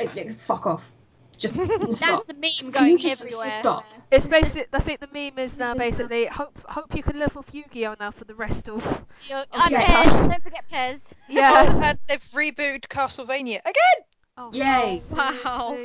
[0.00, 0.90] uh, uh, fuck off.
[1.36, 1.54] Just
[1.90, 1.90] stop.
[1.90, 3.58] That's the meme going just everywhere.
[3.60, 3.84] stop?
[4.10, 7.54] it's basically, I think the meme is now basically hope hope you can live with
[7.54, 8.82] Yu-Gi-Oh now for the rest of.
[9.28, 9.84] You're- I'm Okay.
[9.84, 10.28] Pez.
[10.30, 11.12] Don't forget Pez.
[11.28, 11.90] Yeah.
[11.90, 13.98] and they've rebooted Castlevania again.
[14.38, 15.00] oh, Yay.
[15.12, 15.76] Wow.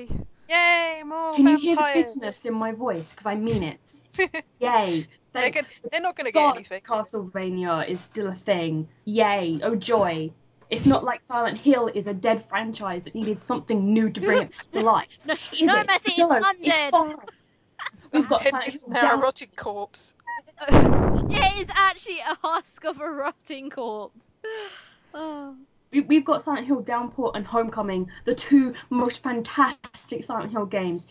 [0.51, 0.97] Seriously?
[0.99, 3.11] Yay, more Can you hear the bitterness in my voice?
[3.11, 4.01] Because I mean it.
[4.59, 5.07] Yay.
[5.33, 5.65] They're, Thank good.
[5.91, 6.81] They're not going to get God anything.
[6.81, 8.89] Castlevania is still a thing.
[9.05, 9.59] Yay.
[9.63, 10.31] Oh joy.
[10.69, 14.43] It's not like Silent Hill is a dead franchise that needed something new to bring
[14.43, 15.07] it back to life.
[15.25, 15.87] No, Is no it?
[15.87, 16.91] Mercy, no, it's it's undead.
[16.91, 17.15] fine.
[18.13, 20.15] We've got Silent It's Hill now a rotting corpse.
[21.27, 24.31] Yeah, it's actually a husk of a rotting corpse.
[25.13, 25.57] Oh.
[25.91, 31.07] We, we've got Silent Hill Downpour and Homecoming, the two most fantastic Silent Hill games.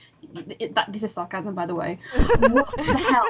[0.58, 1.98] It, that, this is sarcasm, by the way.
[2.38, 3.28] What the hell?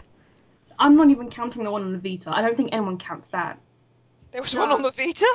[0.78, 2.30] I'm not even counting the one on the Vita.
[2.34, 3.58] I don't think anyone counts that.
[4.30, 4.60] There was No.
[4.60, 5.26] one on the Vita.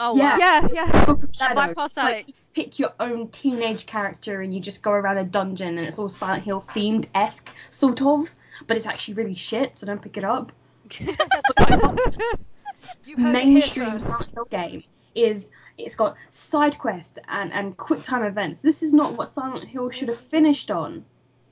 [0.00, 0.32] Oh Yeah.
[0.32, 0.38] wow.
[0.38, 1.04] yeah, yeah.
[1.04, 1.54] Book of Shadow.
[1.60, 2.50] bypassed It's like Alex.
[2.54, 5.98] you pick your own teenage character and you just go around a dungeon and it's
[5.98, 8.28] all Silent Hill themed esque, sort of.
[8.66, 10.52] But it's actually really shit, so don't pick it up.
[11.56, 12.16] But
[13.06, 13.98] You heard mainstream.
[14.00, 14.84] Silent Hill game
[15.14, 18.62] is it's got side quests and, and quick time events.
[18.62, 21.04] This is not what Silent Hill should have finished on.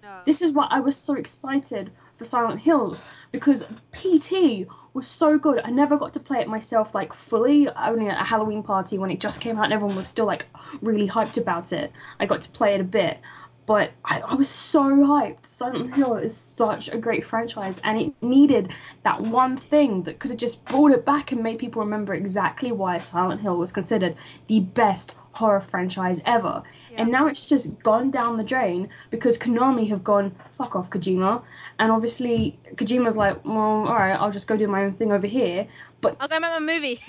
[0.03, 0.21] No.
[0.25, 5.61] This is why I was so excited for Silent Hills because PT was so good.
[5.65, 9.11] I never got to play it myself like fully, only at a Halloween party when
[9.11, 10.47] it just came out and everyone was still like
[10.81, 11.93] really hyped about it.
[12.19, 13.19] I got to play it a bit.
[13.65, 15.47] But I, I was so hyped.
[15.47, 20.31] Silent Hill is such a great franchise, and it needed that one thing that could
[20.31, 24.17] have just brought it back and made people remember exactly why Silent Hill was considered
[24.49, 26.63] the best horror franchise ever.
[26.91, 27.03] Yeah.
[27.03, 31.43] And now it's just gone down the drain because Konami have gone, fuck off, Kojima.
[31.79, 35.67] And obviously, Kojima's like, well, alright, I'll just go do my own thing over here.
[36.01, 37.01] But I'll go make my movie.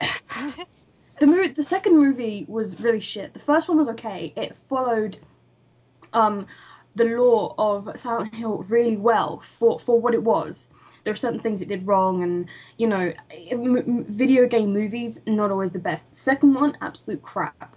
[1.20, 3.34] the movie, the second movie was really shit.
[3.34, 4.32] The first one was okay.
[4.36, 5.18] It followed
[6.12, 6.46] um,
[6.94, 10.68] the lore of Silent Hill really well for for what it was.
[11.04, 12.48] There are certain things it did wrong, and
[12.78, 13.12] you know,
[13.50, 16.14] m- video game movies not always the best.
[16.16, 17.76] Second one, absolute crap,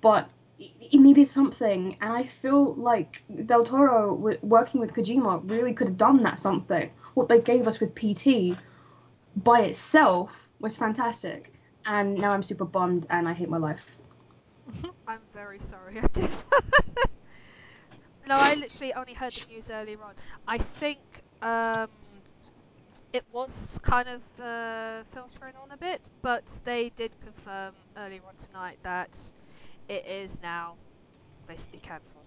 [0.00, 5.88] but it needed something, and I feel like Del Toro, working with Kojima, really could
[5.88, 6.90] have done that something.
[7.14, 8.58] What they gave us with PT,
[9.36, 11.52] by itself, was fantastic,
[11.86, 13.96] and now I'm super bummed and I hate my life.
[15.06, 16.30] I'm very sorry I did.
[18.28, 20.14] no, I literally only heard the news earlier on.
[20.46, 20.98] I think
[21.40, 21.88] um,
[23.12, 28.34] it was kind of uh, filtering on a bit, but they did confirm earlier on
[28.36, 29.18] tonight that
[29.88, 30.76] it is now
[31.46, 32.26] basically cancelled.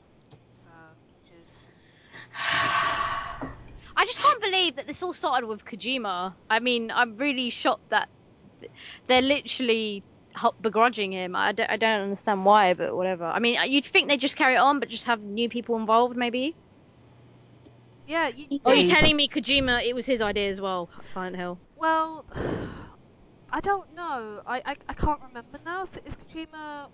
[0.56, 0.70] So,
[1.14, 1.76] which is
[3.96, 6.34] I just can't believe that this all started with Kojima.
[6.50, 8.10] I mean, I'm really shocked that
[9.08, 10.04] they're literally
[10.62, 11.36] begrudging him.
[11.36, 13.26] I don't, I don't understand why, but whatever.
[13.26, 16.16] I mean, you'd think they'd just carry it on, but just have new people involved,
[16.18, 16.56] maybe.
[18.08, 18.30] yeah.
[18.36, 18.96] You, are you Yeah.
[18.96, 21.58] telling me Kojima, it was his idea as well, Silent Hill?
[21.78, 22.26] well,
[23.54, 24.42] I don't know.
[24.46, 26.88] I, I, I can't remember now if, if Kojima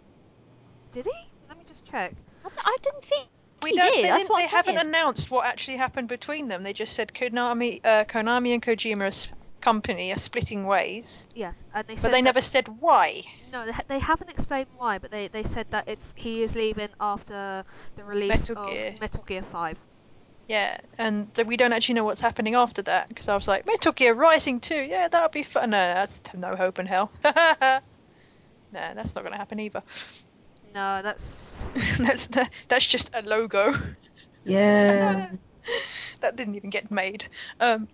[0.92, 1.32] did he?
[1.48, 2.14] Let me just check.
[2.44, 3.28] I, I didn't think
[3.62, 3.94] We he don't.
[3.96, 6.64] They, That's didn't- what they I'm haven't announced what actually happened between them.
[6.64, 9.28] They just said Konami, uh, Konami and Kojima's
[9.62, 13.24] company are splitting ways, Yeah, and they but they that- never said why.
[13.52, 16.90] No, they, they haven't explained why, but they, they said that it's he is leaving
[17.00, 17.64] after
[17.96, 18.96] the release Metal of Gear.
[19.02, 19.78] Metal Gear Five.
[20.48, 23.92] Yeah, and we don't actually know what's happening after that because I was like, Metal
[23.92, 25.72] Gear Rising 2, yeah, that'll be fun.
[25.72, 27.12] No, that's no hope in hell.
[27.24, 27.82] no,
[28.72, 29.84] that's not going to happen either.
[30.74, 31.62] No, that's
[32.00, 33.74] that's that, that's just a logo.
[34.46, 35.32] Yeah.
[36.22, 37.26] that didn't even get made.
[37.60, 37.88] Um,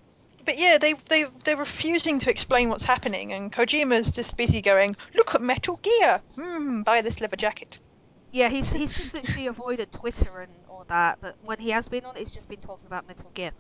[0.46, 4.96] but yeah, they they they're refusing to explain what's happening, and Kojima's just busy going,
[5.14, 6.22] "Look at Metal Gear.
[6.36, 7.80] Hmm, buy this leather jacket."
[8.32, 8.50] yeah.
[8.50, 12.16] He's he's just literally avoided Twitter and all that, but when he has been on,
[12.16, 13.52] he's just been talking about Metal Gear.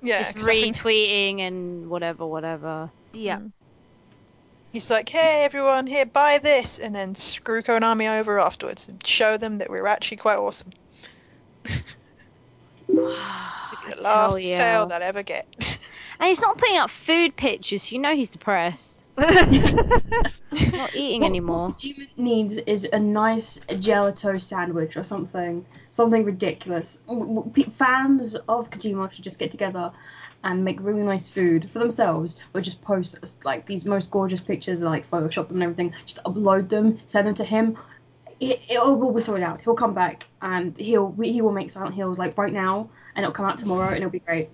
[0.00, 2.92] Yeah, just 'cause I think retweeting and whatever, whatever.
[3.12, 3.52] Yeah, Mm.
[4.70, 9.36] he's like, "Hey everyone, here, buy this," and then screw Konami over afterwards and show
[9.36, 10.70] them that we're actually quite awesome.
[13.62, 14.56] It's I the last ya.
[14.56, 15.46] sale they'll ever get.
[16.18, 19.04] And he's not putting up food pictures, so you know he's depressed.
[20.52, 21.68] He's not eating What- anymore.
[21.68, 26.98] What Kojima needs is a nice gelato sandwich or something, something ridiculous.
[27.08, 29.92] W- w- pe- Fans of Kojima should just get together
[30.44, 34.82] and make really nice food for themselves, or just post like these most gorgeous pictures,
[34.82, 35.92] like Photoshop them and everything.
[36.04, 37.76] Just upload them, send them to him.
[37.76, 39.60] Oh, it, it will be sorted out.
[39.62, 43.34] He'll come back and he'll he will make Silent Hills like right now, and it'll
[43.34, 44.50] come out tomorrow, and it'll be great.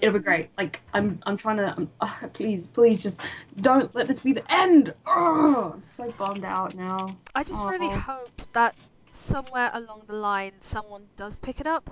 [0.00, 0.50] It'll be great.
[0.56, 1.74] Like I'm, I'm trying to.
[1.76, 3.22] I'm, uh, please, please, just
[3.60, 4.94] don't let this be the end.
[5.06, 7.16] Ugh, I'm so bummed out now.
[7.34, 8.74] I just really hope that
[9.12, 11.90] somewhere along the line someone does pick it up,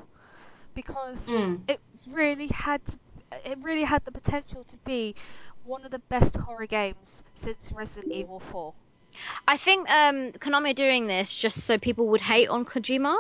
[0.75, 1.61] because Mm.
[1.69, 2.81] it really had
[3.45, 5.15] it really had the potential to be
[5.65, 8.75] one of the best horror games since Resident Evil 4.
[9.47, 13.17] I think um, Konami are doing this just so people would hate on Kojima.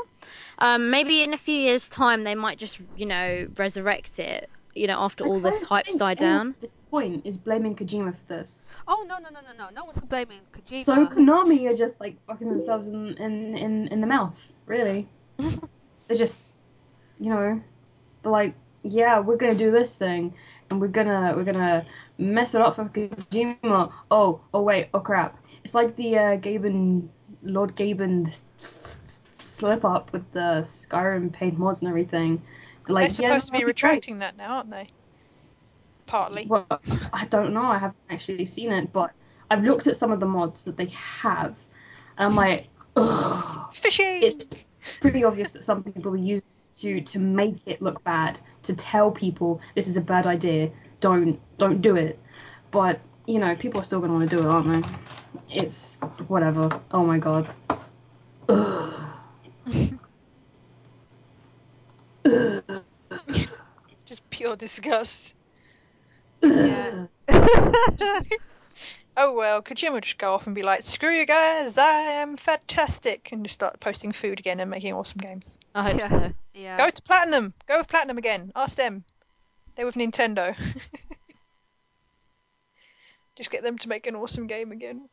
[0.58, 4.50] Um, maybe in a few years' time they might just, you know, resurrect it.
[4.74, 6.50] You know, after all this hype's died down.
[6.50, 8.72] At this point is blaming Kojima for this.
[8.86, 9.70] Oh no no no no no!
[9.74, 10.84] No one's blaming Kojima.
[10.84, 14.38] So Konami are just like fucking themselves in in in, in the mouth.
[14.66, 16.50] Really, they're just,
[17.18, 17.60] you know,
[18.22, 20.34] they're like, yeah, we're gonna do this thing,
[20.70, 21.84] and we're gonna we're gonna
[22.18, 23.92] mess it up for Kojima.
[24.12, 25.36] Oh oh wait oh crap!
[25.68, 27.08] It's like the uh, Gaben
[27.42, 32.40] Lord Gaben slip up with the Skyrim paint mods and everything.
[32.86, 33.66] They're like, They're yeah, supposed to that'd be great.
[33.66, 34.88] retracting that now, aren't they?
[36.06, 36.46] Partly.
[36.46, 36.66] Well,
[37.12, 37.64] I don't know.
[37.64, 39.10] I haven't actually seen it, but
[39.50, 41.58] I've looked at some of the mods that they have,
[42.16, 43.74] and I'm like, ugh.
[43.74, 44.22] Fishing.
[44.22, 44.46] It's
[45.02, 48.74] pretty obvious that some people are using it to to make it look bad, to
[48.74, 50.70] tell people this is a bad idea.
[51.00, 52.18] Don't don't do it.
[52.70, 54.88] But you know, people are still going to want to do it, aren't they?
[55.50, 55.98] It's
[56.28, 56.80] whatever.
[56.92, 57.48] Oh my god.
[58.48, 59.18] Ugh.
[62.24, 62.62] Ugh.
[64.04, 65.34] Just pure disgust.
[66.42, 67.06] Yeah.
[69.16, 72.36] oh well, Kojima would just go off and be like, screw you guys, I am
[72.36, 75.58] fantastic, and just start posting food again and making awesome games.
[75.74, 76.08] I hope Yeah.
[76.08, 76.32] so.
[76.54, 76.76] Yeah.
[76.78, 77.52] Go to Platinum.
[77.66, 78.52] Go with Platinum again.
[78.56, 79.04] Ask them.
[79.74, 80.56] They're with Nintendo.
[83.36, 85.08] just get them to make an awesome game again.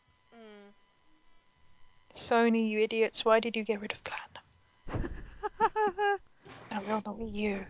[2.16, 5.10] Sony, you idiots, why did you get rid of Platinum?
[6.72, 7.66] Now we're on the Wii U.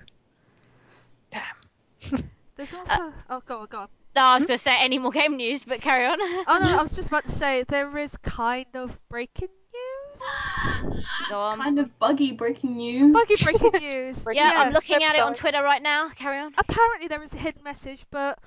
[1.31, 2.29] Damn.
[2.55, 2.93] There's also.
[2.93, 3.87] Uh, oh, go on, go on.
[4.15, 4.47] No, I was hmm?
[4.47, 6.17] going to say any more game news, but carry on.
[6.21, 11.03] Oh no, I was just about to say there is kind of breaking news.
[11.29, 11.57] Go on.
[11.57, 13.13] Kind of buggy breaking news.
[13.13, 14.23] Buggy breaking news.
[14.23, 14.61] Breaking Yeah, yeah.
[14.61, 16.09] I'm looking at it on Twitter right now.
[16.09, 16.53] Carry on.
[16.57, 18.39] Apparently there is a hidden message, but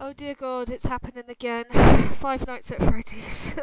[0.00, 1.64] oh dear God, it's happening again.
[2.20, 3.56] Five Nights at Freddy's.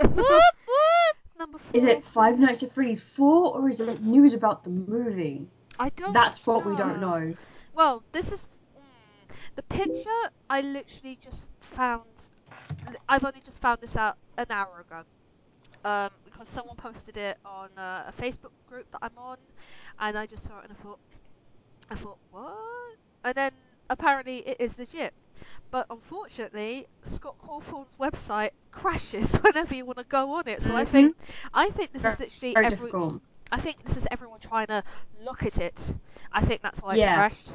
[1.40, 1.72] Number four.
[1.74, 5.48] Is it Five Nights at Freddy's 4 or is it news about the movie?
[5.80, 6.12] I don't.
[6.12, 7.34] That's what we don't know.
[7.74, 8.44] Well, this is
[8.76, 10.10] mm, the picture.
[10.50, 12.04] I literally just found.
[13.08, 15.04] I've only just found this out an hour ago.
[15.86, 19.38] Um, because someone posted it on uh, a Facebook group that I'm on,
[20.02, 21.00] and I just saw it and I thought,
[21.90, 22.98] I thought what?
[23.24, 23.52] And then
[23.90, 25.14] apparently it is legit.
[25.72, 30.62] But unfortunately, Scott Cawthon's website crashes whenever you want to go on it.
[30.62, 31.14] So I think,
[31.54, 33.22] I think this is literally Very every, difficult.
[33.52, 34.84] I think this is everyone trying to
[35.24, 35.96] look at it.
[36.32, 37.06] I think that's why it's Yeah.
[37.06, 37.52] crashed.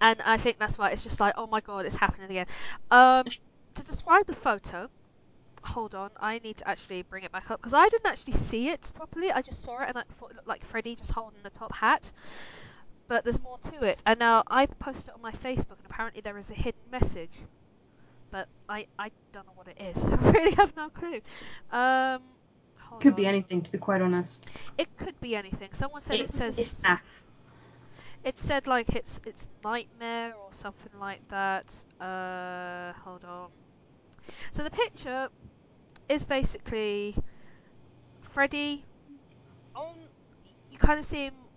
[0.00, 2.46] And I think that's why it's just like, oh my god, it's happening again.
[2.90, 3.32] Um,
[3.74, 4.88] to describe the photo,
[5.64, 8.68] hold on, I need to actually bring it back up because I didn't actually see
[8.68, 9.32] it properly.
[9.32, 11.74] I just saw it and I thought it looked like Freddy just holding the top
[11.74, 12.12] hat.
[13.10, 14.00] But there's more to it.
[14.06, 17.32] And now I posted it on my Facebook, and apparently there is a hidden message.
[18.30, 20.08] But I, I don't know what it is.
[20.10, 21.20] I really have no clue.
[21.72, 22.22] Um,
[22.78, 24.48] hold Could be anything, to be quite honest.
[24.78, 25.70] It could be anything.
[25.72, 27.02] Someone said It's, it says it's math.
[28.22, 31.84] it said like it's it's nightmare or something like that.
[32.00, 33.48] Uh, hold on.
[34.52, 35.28] So the picture
[36.08, 37.16] is basically
[38.20, 38.84] Freddy.
[39.74, 39.96] On
[40.70, 41.49] you kind of see him all s-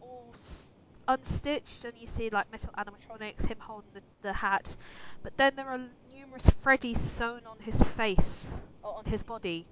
[1.07, 4.75] unstitched, and you see like metal animatronics, him holding the, the hat.
[5.23, 5.79] But then there are
[6.13, 9.67] numerous Freddys sewn on his face or on his body,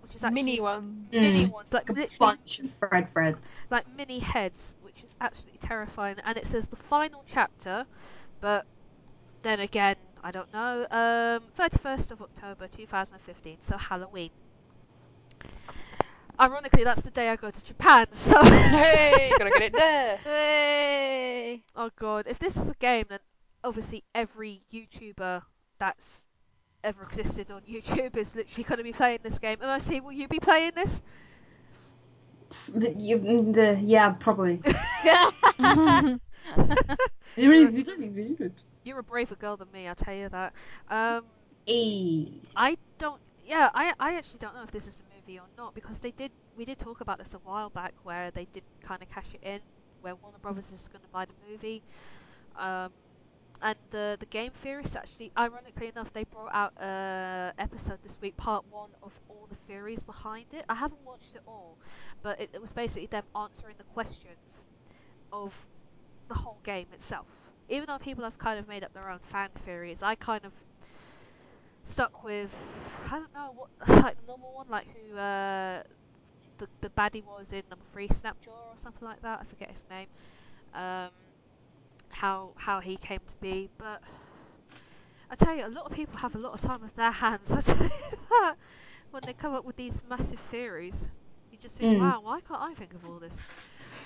[0.00, 1.50] which is actually Mini ones, mini Mm.
[1.50, 3.66] ones, like a literally bunch of Fred Freds.
[3.70, 6.18] like mini heads, which is absolutely terrifying.
[6.24, 7.86] And it says the final chapter,
[8.40, 8.66] but
[9.42, 10.86] then again, I don't know.
[10.90, 14.30] Um, 31st of October 2015, so Halloween.
[16.42, 18.42] Ironically, that's the day I go to Japan, so.
[18.42, 20.16] Hey, gotta get it there.
[20.24, 21.62] Hey.
[21.76, 23.20] oh god, if this is a game, then
[23.62, 25.42] obviously every YouTuber
[25.78, 26.24] that's
[26.82, 29.58] ever existed on YouTube is literally going to be playing this game.
[29.60, 31.00] MIC, will you be playing this?
[32.74, 34.60] The- you- the- yeah, probably.
[38.84, 40.52] You're a braver girl than me, I'll tell you that.
[40.90, 41.24] Um,
[41.66, 42.32] Hey.
[42.56, 43.20] I don't.
[43.46, 46.10] Yeah, I I actually don't know if this is a movie or not because they
[46.12, 46.30] did.
[46.56, 49.46] We did talk about this a while back where they did kind of cash it
[49.46, 49.60] in,
[50.00, 51.82] where Warner Brothers is going to buy the movie.
[52.56, 52.90] Um,
[53.62, 58.36] and the the game theorists actually, ironically enough, they brought out a episode this week,
[58.36, 60.64] part one of all the theories behind it.
[60.68, 61.76] I haven't watched it all,
[62.22, 64.66] but it, it was basically them answering the questions
[65.32, 65.54] of
[66.28, 67.26] the whole game itself.
[67.68, 70.52] Even though people have kind of made up their own fan theories, I kind of
[71.84, 72.52] stuck with
[73.10, 73.70] I don't know what
[74.04, 75.82] like the normal one, like who uh,
[76.58, 79.40] the the baddie was in number three, Snapjaw or something like that.
[79.40, 80.08] I forget his name.
[80.74, 81.10] Um,
[82.10, 84.02] how how he came to be, but
[85.30, 87.50] I tell you, a lot of people have a lot of time with their hands.
[87.50, 87.90] I tell you
[88.30, 88.56] that
[89.10, 91.08] when they come up with these massive theories,
[91.50, 91.98] you just think, Mm.
[91.98, 93.42] wow, why can't I think of all this?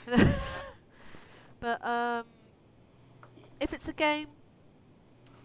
[1.61, 2.25] but um,
[3.61, 4.29] if it's a game,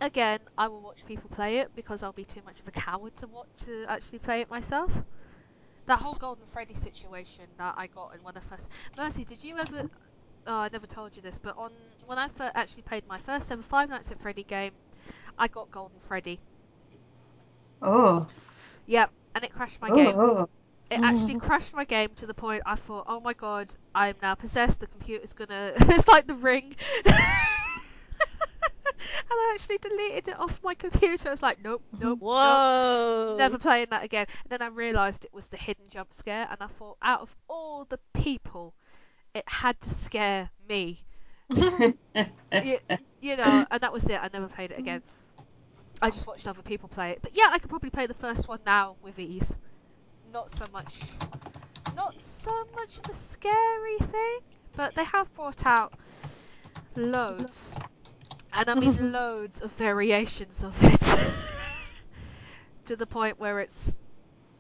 [0.02, 3.16] again, I will watch people play it because I'll be too much of a coward
[3.18, 4.92] to watch to actually play it myself.
[5.86, 9.58] That whole Golden Freddy situation that I got in when I first Mercy, did you
[9.58, 9.90] ever?
[10.48, 11.72] Oh, I never told you this, but on
[12.06, 14.72] when I first actually played my first ever Five Nights at Freddy game,
[15.38, 16.40] I got Golden Freddy.
[17.82, 18.28] Oh.
[18.88, 19.96] Yep, and it crashed my oh.
[19.96, 20.16] game.
[20.18, 20.50] oh.
[20.90, 24.36] It actually crashed my game to the point I thought, oh my god, I'm now
[24.36, 24.82] possessed.
[24.82, 25.72] The computer's gonna.
[25.76, 26.76] it's like the ring.
[29.32, 31.30] and I actually deleted it off my computer.
[31.30, 33.38] I was like, nope, nope, nope.
[33.38, 34.26] Never playing that again.
[34.44, 37.34] And then I realised it was the hidden jump scare, and I thought, out of
[37.48, 38.74] all the people,
[39.34, 41.00] it had to scare me.
[41.50, 41.94] you,
[43.22, 44.20] you know, and that was it.
[44.22, 45.02] I never played it again.
[46.02, 47.20] I just watched other people play it.
[47.22, 49.56] But yeah, I could probably play the first one now with ease.
[50.34, 50.96] Not so much,
[51.96, 54.40] not so much of a scary thing,
[54.76, 55.94] but they have brought out
[56.96, 57.76] loads,
[58.54, 61.02] and I mean loads of variations of it.
[62.86, 63.96] to the point where it's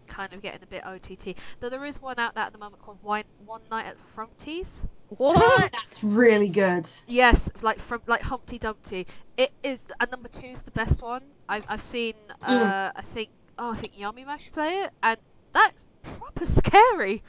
[0.07, 1.37] kind of getting a bit OTT.
[1.59, 4.83] Though there is one out there at the moment called One, one Night at Flumpty's.
[5.09, 5.71] What?
[5.71, 6.89] That's really good.
[7.07, 9.07] Yes, like from like Humpty Dumpty.
[9.37, 11.23] It is, and number two is the best one.
[11.49, 12.13] I've I've seen.
[12.41, 15.19] Uh, I think oh I think Yamimash play it, and
[15.53, 17.23] that's proper scary.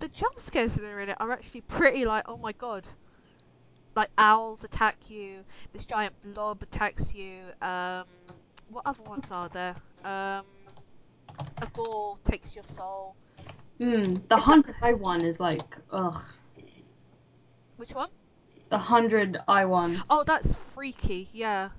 [0.00, 2.88] The jump scares that are in it are actually pretty like oh my god.
[3.98, 5.44] Like owls attack you.
[5.72, 7.40] This giant blob attacks you.
[7.60, 8.04] Um,
[8.70, 9.74] what other ones are there?
[10.04, 10.44] Um,
[11.60, 13.16] a ball takes your soul.
[13.78, 14.14] Hmm.
[14.28, 16.22] The hundred eye one is like ugh.
[17.76, 18.10] Which one?
[18.68, 20.00] The hundred eye one.
[20.08, 21.28] Oh, that's freaky.
[21.32, 21.70] Yeah.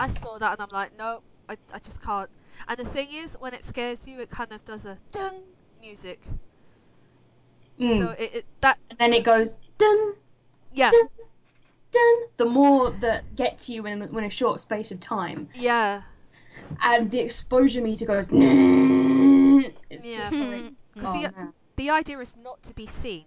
[0.00, 2.28] I saw that and I'm like, no, I, I just can't.
[2.66, 5.34] And the thing is, when it scares you, it kind of does a dun
[5.80, 6.20] music.
[7.78, 7.96] Mm.
[7.96, 10.14] So it, it that and then it goes dun
[10.76, 11.08] yeah dun
[11.92, 12.18] dun.
[12.36, 16.02] The more that gets you in in a short space of time, yeah
[16.82, 18.28] and the exposure meter goes.
[19.90, 20.18] It's Yeah.
[20.18, 20.68] just like, hmm.
[20.94, 23.24] because oh, the the idea is not to be seen.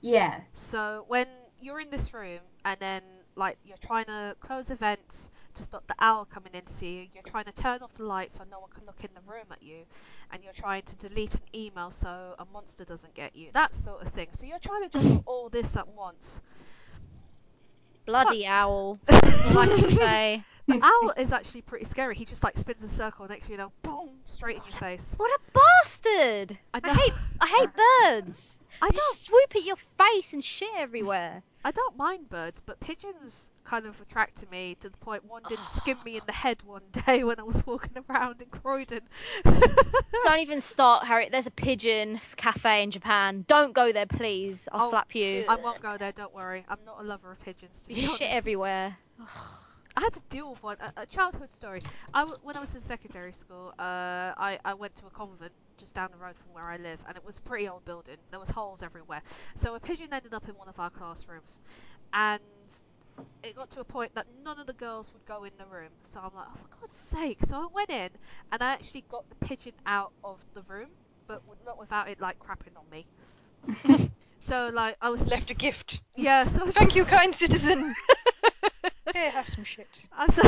[0.00, 0.40] yeah.
[0.54, 1.26] So when
[1.60, 3.02] you're in this room and then
[3.36, 7.06] like you're trying to close events to stop the owl coming in to see you,
[7.14, 9.46] you're trying to turn off the light so no one can look in the room
[9.50, 9.84] at you,
[10.32, 14.02] and you're trying to delete an email so a monster doesn't get you, that sort
[14.02, 14.28] of thing.
[14.32, 16.40] So you're trying to do all this at once.
[18.06, 18.98] Bloody owl.
[19.06, 20.44] That's all I can say.
[20.66, 22.14] The owl is actually pretty scary.
[22.14, 25.14] He just like spins a circle next to you, know, boom, straight in your face.
[25.18, 26.58] What a bastard!
[26.72, 28.58] I I hate I hate birds.
[28.80, 31.42] I They don't, just swoop at your face and shit everywhere.
[31.66, 35.58] I don't mind birds, but pigeons kind of attracted me to the point one did
[35.74, 39.00] skim me in the head one day when I was walking around in Croydon.
[40.24, 41.28] Don't even start, Harry.
[41.30, 43.44] There's a pigeon cafe in Japan.
[43.46, 44.68] Don't go there, please.
[44.72, 45.44] I'll Oh, slap you.
[45.48, 46.12] I won't go there.
[46.12, 46.64] Don't worry.
[46.68, 47.82] I'm not a lover of pigeons.
[47.82, 48.96] To be There's honest, shit everywhere.
[49.96, 50.76] I had to deal with one.
[50.80, 51.80] A, a childhood story.
[52.12, 55.52] I w- when I was in secondary school, uh, I I went to a convent
[55.78, 58.16] just down the road from where I live, and it was a pretty old building.
[58.30, 59.22] There was holes everywhere.
[59.54, 61.60] So a pigeon ended up in one of our classrooms,
[62.12, 62.40] and
[63.42, 65.90] it got to a point that none of the girls would go in the room.
[66.04, 67.38] So I'm like, oh, for God's sake!
[67.44, 68.10] So I went in,
[68.52, 70.88] and I actually got the pigeon out of the room,
[71.26, 73.06] but not without it like crapping on me.
[74.40, 76.00] so like I was Left a gift.
[76.16, 76.46] Yeah.
[76.46, 77.94] So I was Thank you, kind citizen.
[79.14, 79.88] Here, have some shit.
[80.12, 80.42] I'm so-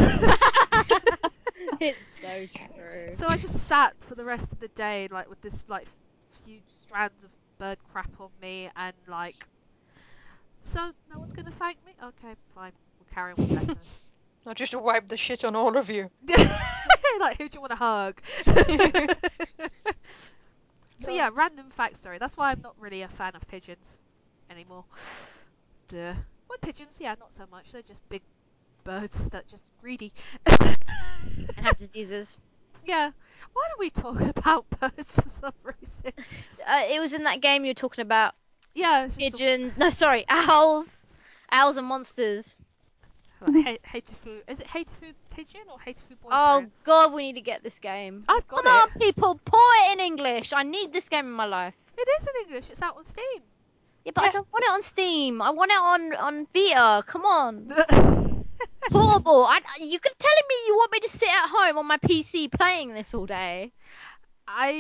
[1.81, 3.15] it's so true.
[3.15, 5.87] So I just sat for the rest of the day, like with this like
[6.45, 9.37] few strands of bird crap on me, and like,
[10.67, 11.93] so no one's gonna thank me.
[12.03, 14.03] Okay, fine, we'll carry on with lessons.
[14.47, 16.11] I just wipe the shit on all of you.
[17.21, 18.21] like, who do you want to hug?
[20.99, 22.19] so yeah, random fact story.
[22.19, 23.99] That's why I'm not really a fan of pigeons
[24.51, 24.85] anymore.
[25.89, 26.15] Duh.
[26.49, 27.73] Well, pigeons, yeah, not so much.
[27.73, 28.23] They're just big
[28.85, 30.13] birds that just greedy.
[30.47, 30.77] And
[31.57, 32.37] have diseases.
[32.85, 33.11] yeah.
[33.53, 36.13] Why do we talk about birds for some reason?
[36.67, 38.35] Uh, it was in that game you were talking about.
[38.77, 39.77] Yeah, it's just a- Pigeons.
[39.77, 41.07] No, sorry, owls.
[41.51, 42.57] Owls and monsters.
[43.53, 44.41] Hate, Hatoful.
[44.49, 46.33] Is it Hatoful Pigeon or Hatoful Boyfriend?
[46.33, 48.25] Oh god, we need to get this game.
[48.29, 50.53] I've got Come on, people, pour it in English.
[50.53, 51.75] I need this game in my life.
[51.99, 52.71] It is in English.
[52.71, 53.43] It's out on Steam.
[54.05, 55.43] Yeah, but I don't want it on Steam.
[55.43, 57.03] I want it on on Vita.
[57.07, 57.67] Come on,
[58.91, 59.45] portable.
[59.45, 62.95] I, you're telling me you want me to sit at home on my PC playing
[62.95, 63.73] this all day.
[64.49, 64.71] I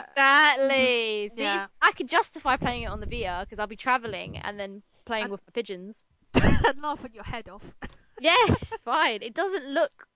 [0.00, 1.28] Exactly.
[1.28, 1.36] Mm-hmm.
[1.36, 1.66] See, Yeah.
[1.80, 5.24] I could justify playing it on the Vita because I'll be traveling and then playing
[5.24, 6.04] And- with the pigeons.
[6.34, 7.62] and laughing your head off.
[8.20, 9.22] Yes, fine.
[9.22, 10.06] It doesn't look.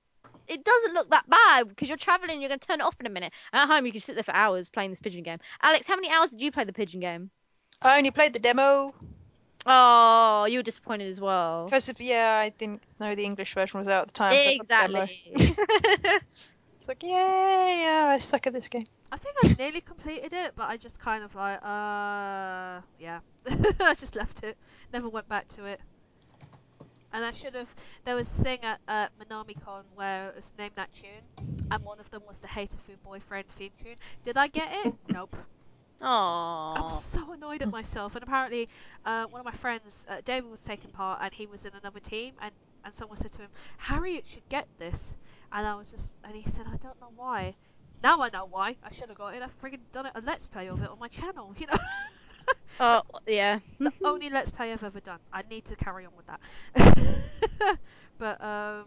[0.47, 2.41] It doesn't look that bad because you're traveling.
[2.41, 3.33] You're going to turn it off in a minute.
[3.53, 5.39] And at home, you can sit there for hours playing this pigeon game.
[5.63, 7.31] Alex, how many hours did you play the pigeon game?
[7.83, 8.95] I only played the demo
[9.67, 11.65] Oh, you were disappointed as well.
[11.65, 14.33] because of yeah, I didn't know the English version was out at the time.
[14.33, 15.07] so I got the demo.
[15.35, 16.21] Exactly.
[16.81, 17.48] It's like yeah, yeah,
[18.09, 18.85] I suck at this game.
[19.13, 23.21] I think I nearly completed it, but I just kind of like, uh, yeah.
[23.81, 24.57] I just left it.
[24.93, 25.81] Never went back to it.
[27.13, 27.69] And I should have.
[28.05, 32.01] There was a thing at, at MinamiCon where it was named that tune, and one
[32.01, 33.97] of them was the Hatoful Boyfriend theme tune.
[34.25, 34.95] Did I get it?
[35.09, 35.35] Nope.
[36.01, 36.75] Oh.
[36.77, 37.27] I was Aww.
[37.27, 38.15] so annoyed at myself.
[38.15, 38.69] And apparently,
[39.05, 42.01] uh, one of my friends, uh, David, was taking part, and he was in another
[42.01, 42.35] team.
[42.41, 42.53] And,
[42.85, 45.17] and someone said to him, "Harriet should get this."
[45.51, 47.55] And I was just, and he said, "I don't know why."
[48.03, 48.77] Now I know why.
[48.83, 49.43] I should have got it.
[49.43, 51.55] I've friggin' done it a let's play of it on my channel.
[51.57, 51.79] You know,
[52.81, 53.61] Oh, yeah.
[53.79, 55.21] the only let's play I've ever done.
[55.33, 56.41] I need to carry on with that.
[58.19, 58.87] but um,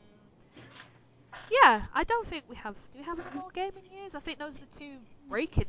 [1.49, 2.75] yeah, I don't think we have.
[2.91, 4.15] Do we have any more gaming news?
[4.15, 4.97] I think those are the two
[5.29, 5.65] breaking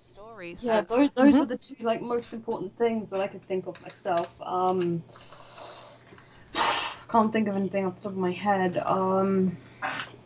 [0.00, 0.62] stories.
[0.62, 1.38] Yeah, that- those, those Mhm.
[1.38, 4.40] were the two like most important things that I could think of myself.
[4.42, 5.02] Um,
[7.08, 8.76] can't think of anything off the top of my head.
[8.78, 9.56] Um,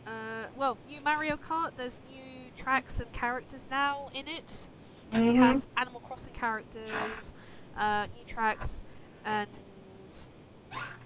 [0.05, 1.71] Uh, well, well, new Mario Kart.
[1.75, 2.24] There's new
[2.65, 4.49] tracks and characters now in it.
[4.49, 4.67] So
[5.19, 5.25] Mhm.
[5.35, 7.31] you have Animal Crossing characters,
[7.77, 8.81] uh, new tracks,
[9.23, 9.47] and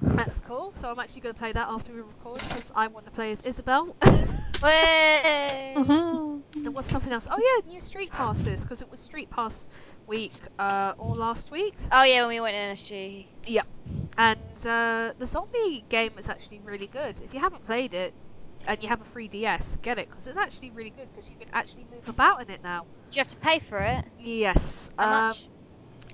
[0.02, 0.72] that's cool.
[0.78, 3.34] So I'm actually going to play that after we record because I want to play
[3.34, 3.94] as Isabelle.
[4.64, 5.74] Way.
[6.64, 7.28] there was something else.
[7.30, 9.68] Oh yeah, new Street Passes because it was Street Pass
[10.08, 11.76] week uh, or last week.
[11.92, 13.28] Oh yeah, when we went in SG.
[13.48, 13.64] Yeah.
[14.18, 17.20] And uh, the zombie game is actually really good.
[17.22, 18.14] If you haven't played it
[18.68, 21.48] and you have a 3DS, get it because it's actually really good because you can
[21.54, 22.86] actually move about in it now.
[23.10, 24.06] Do you have to pay for it?
[24.20, 24.92] Yes.
[24.98, 25.50] How um, much?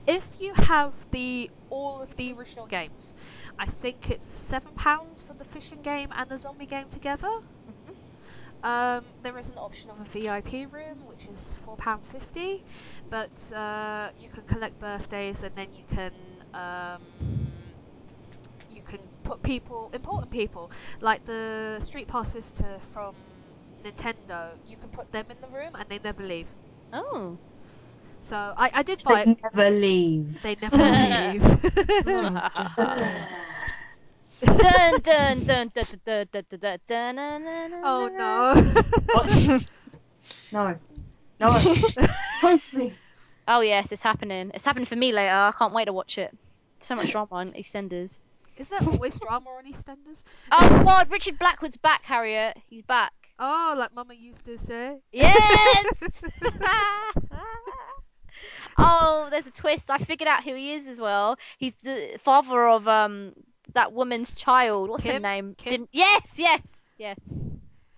[0.08, 3.14] If you have the all of the original games,
[3.58, 7.30] I think it's seven pounds for the fishing game and the zombie game together.
[8.64, 12.64] Um, there is an option of a VIP room, which is four pound fifty,
[13.12, 16.12] but uh, you can collect birthdays and then you can
[16.56, 17.35] um, you can put
[19.44, 20.72] people, important people,
[21.02, 23.16] like the Street Pass visitor from
[23.84, 24.58] Nintendo.
[24.66, 26.50] You can put them in the room and they never leave.
[26.92, 27.40] Oh.
[28.22, 29.38] So I, I did buy They it.
[29.44, 30.38] never leave.
[30.42, 31.44] They never leave.
[34.60, 38.84] dun dun dun dun dun dun dun dun dun dun dun oh dun.
[39.14, 39.60] no.
[40.52, 40.80] No.
[41.40, 41.66] No.
[43.48, 44.52] Oh yes, it's happening.
[44.54, 45.34] It's happening for me later.
[45.34, 46.32] I can't wait to watch it.
[46.80, 48.20] So much drama on EastEnders.
[48.58, 50.24] Is there always drama on EastEnders?
[50.52, 52.58] Oh God, Richard Blackwood's back, Harriet.
[52.70, 53.12] He's back.
[53.38, 54.98] Oh, like Mama used to say.
[55.12, 56.24] Yes.
[58.78, 59.90] oh, there's a twist.
[59.90, 61.38] I figured out who he is as well.
[61.58, 63.34] He's the father of um
[63.74, 64.90] that woman's child.
[64.90, 65.56] What's her name?
[65.58, 65.72] Kim?
[65.72, 65.90] Didn't...
[65.92, 67.20] Yes, yes, yes.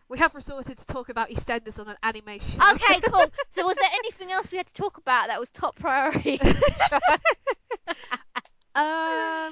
[0.10, 2.62] We have resorted to talk about EastEnders on an animation.
[2.62, 3.26] Okay, cool.
[3.50, 6.40] So was there anything else we had to talk about that was top priority?
[8.78, 9.52] Um,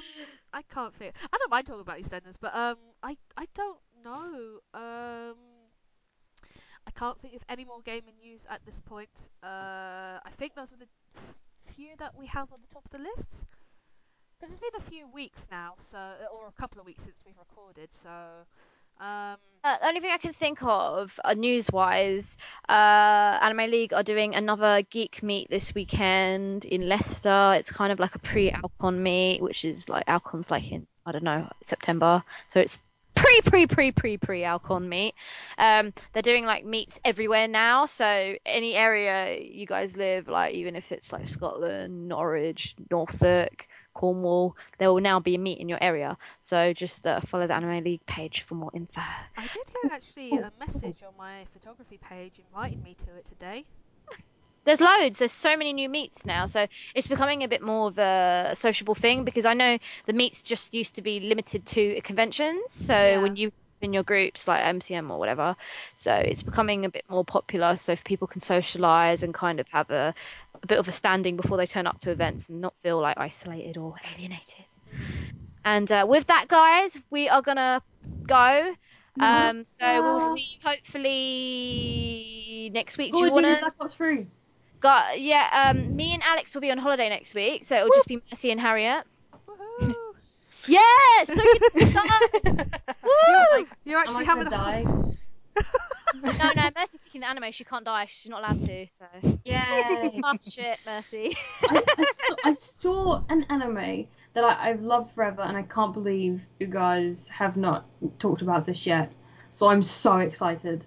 [0.56, 1.14] I can't think.
[1.30, 4.60] I don't mind talking about EastEnders, but um, I I don't know.
[4.72, 5.36] Um,
[6.86, 9.30] I can't think of any more gaming news at this point.
[9.42, 10.88] Uh, I think those were the
[11.74, 13.44] few that we have on the top of the list.
[14.38, 15.98] Because it's been a few weeks now, so
[16.32, 17.92] or a couple of weeks since we've recorded.
[17.92, 18.10] So,
[19.00, 22.36] um, Uh, the only thing I can think of, uh, news-wise,
[22.68, 27.54] uh, Anime League are doing another geek meet this weekend in Leicester.
[27.58, 31.24] It's kind of like a pre-Alcon meet, which is like Alcon's like in I don't
[31.24, 32.78] know September, so it's
[33.16, 35.14] pre pre pre pre pre Alcon meet.
[35.58, 40.76] Um, they're doing like meets everywhere now, so any area you guys live, like even
[40.76, 43.66] if it's like Scotland, Norwich, Norfolk.
[43.96, 46.18] Cornwall, there will now be a meet in your area.
[46.42, 49.00] So just uh, follow the Anime League page for more info.
[49.38, 53.64] I did get actually a message on my photography page inviting me to it today.
[54.64, 55.18] There's loads.
[55.20, 58.96] There's so many new meets now, so it's becoming a bit more of a sociable
[58.96, 59.24] thing.
[59.24, 62.72] Because I know the meets just used to be limited to conventions.
[62.72, 63.20] So Yeah.
[63.22, 65.54] when you in your groups like MCM or whatever,
[65.94, 67.76] so it's becoming a bit more popular.
[67.76, 70.14] So if people can socialize and kind of have a,
[70.62, 73.18] a bit of a standing before they turn up to events and not feel like
[73.18, 74.64] isolated or alienated.
[75.64, 77.82] And uh, with that, guys, we are gonna
[78.26, 78.74] go.
[79.18, 83.12] Um, so we'll see you hopefully next week.
[83.12, 83.56] Do Who you want to?
[83.60, 84.26] Black Ops 3?
[84.80, 85.70] Got yeah.
[85.70, 88.50] Um, me and Alex will be on holiday next week, so it'll just be Mercy
[88.50, 89.04] and Harriet.
[89.48, 89.94] Woohoo!
[90.68, 92.10] Yes, so you can start.
[93.04, 93.66] Woo!
[93.84, 95.05] You're actually I having gonna a die?
[96.14, 97.52] No, no, Mercy's speaking the anime.
[97.52, 98.06] She can't die.
[98.06, 98.86] She's not allowed to.
[98.88, 99.04] So
[99.44, 100.18] Yay!
[100.22, 101.36] master shit, Mercy.
[101.68, 105.92] I, I, saw, I saw an anime that I, I've loved forever, and I can't
[105.92, 107.86] believe you guys have not
[108.18, 109.12] talked about this yet.
[109.50, 110.86] So I'm so excited.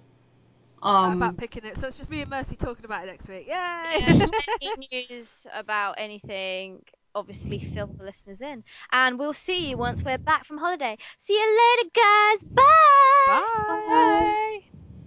[0.82, 1.78] Um, about picking it.
[1.78, 3.48] So it's just me and Mercy talking about it next week.
[3.48, 3.54] Yay!
[3.54, 4.28] Yeah,
[4.62, 6.84] any news about anything?
[7.16, 10.98] Obviously, fill the listeners in, and we'll see you once we're back from holiday.
[11.18, 12.44] See you later, guys.
[12.56, 13.44] Bye.
[13.68, 14.30] Bye.
[14.48, 14.69] Bye.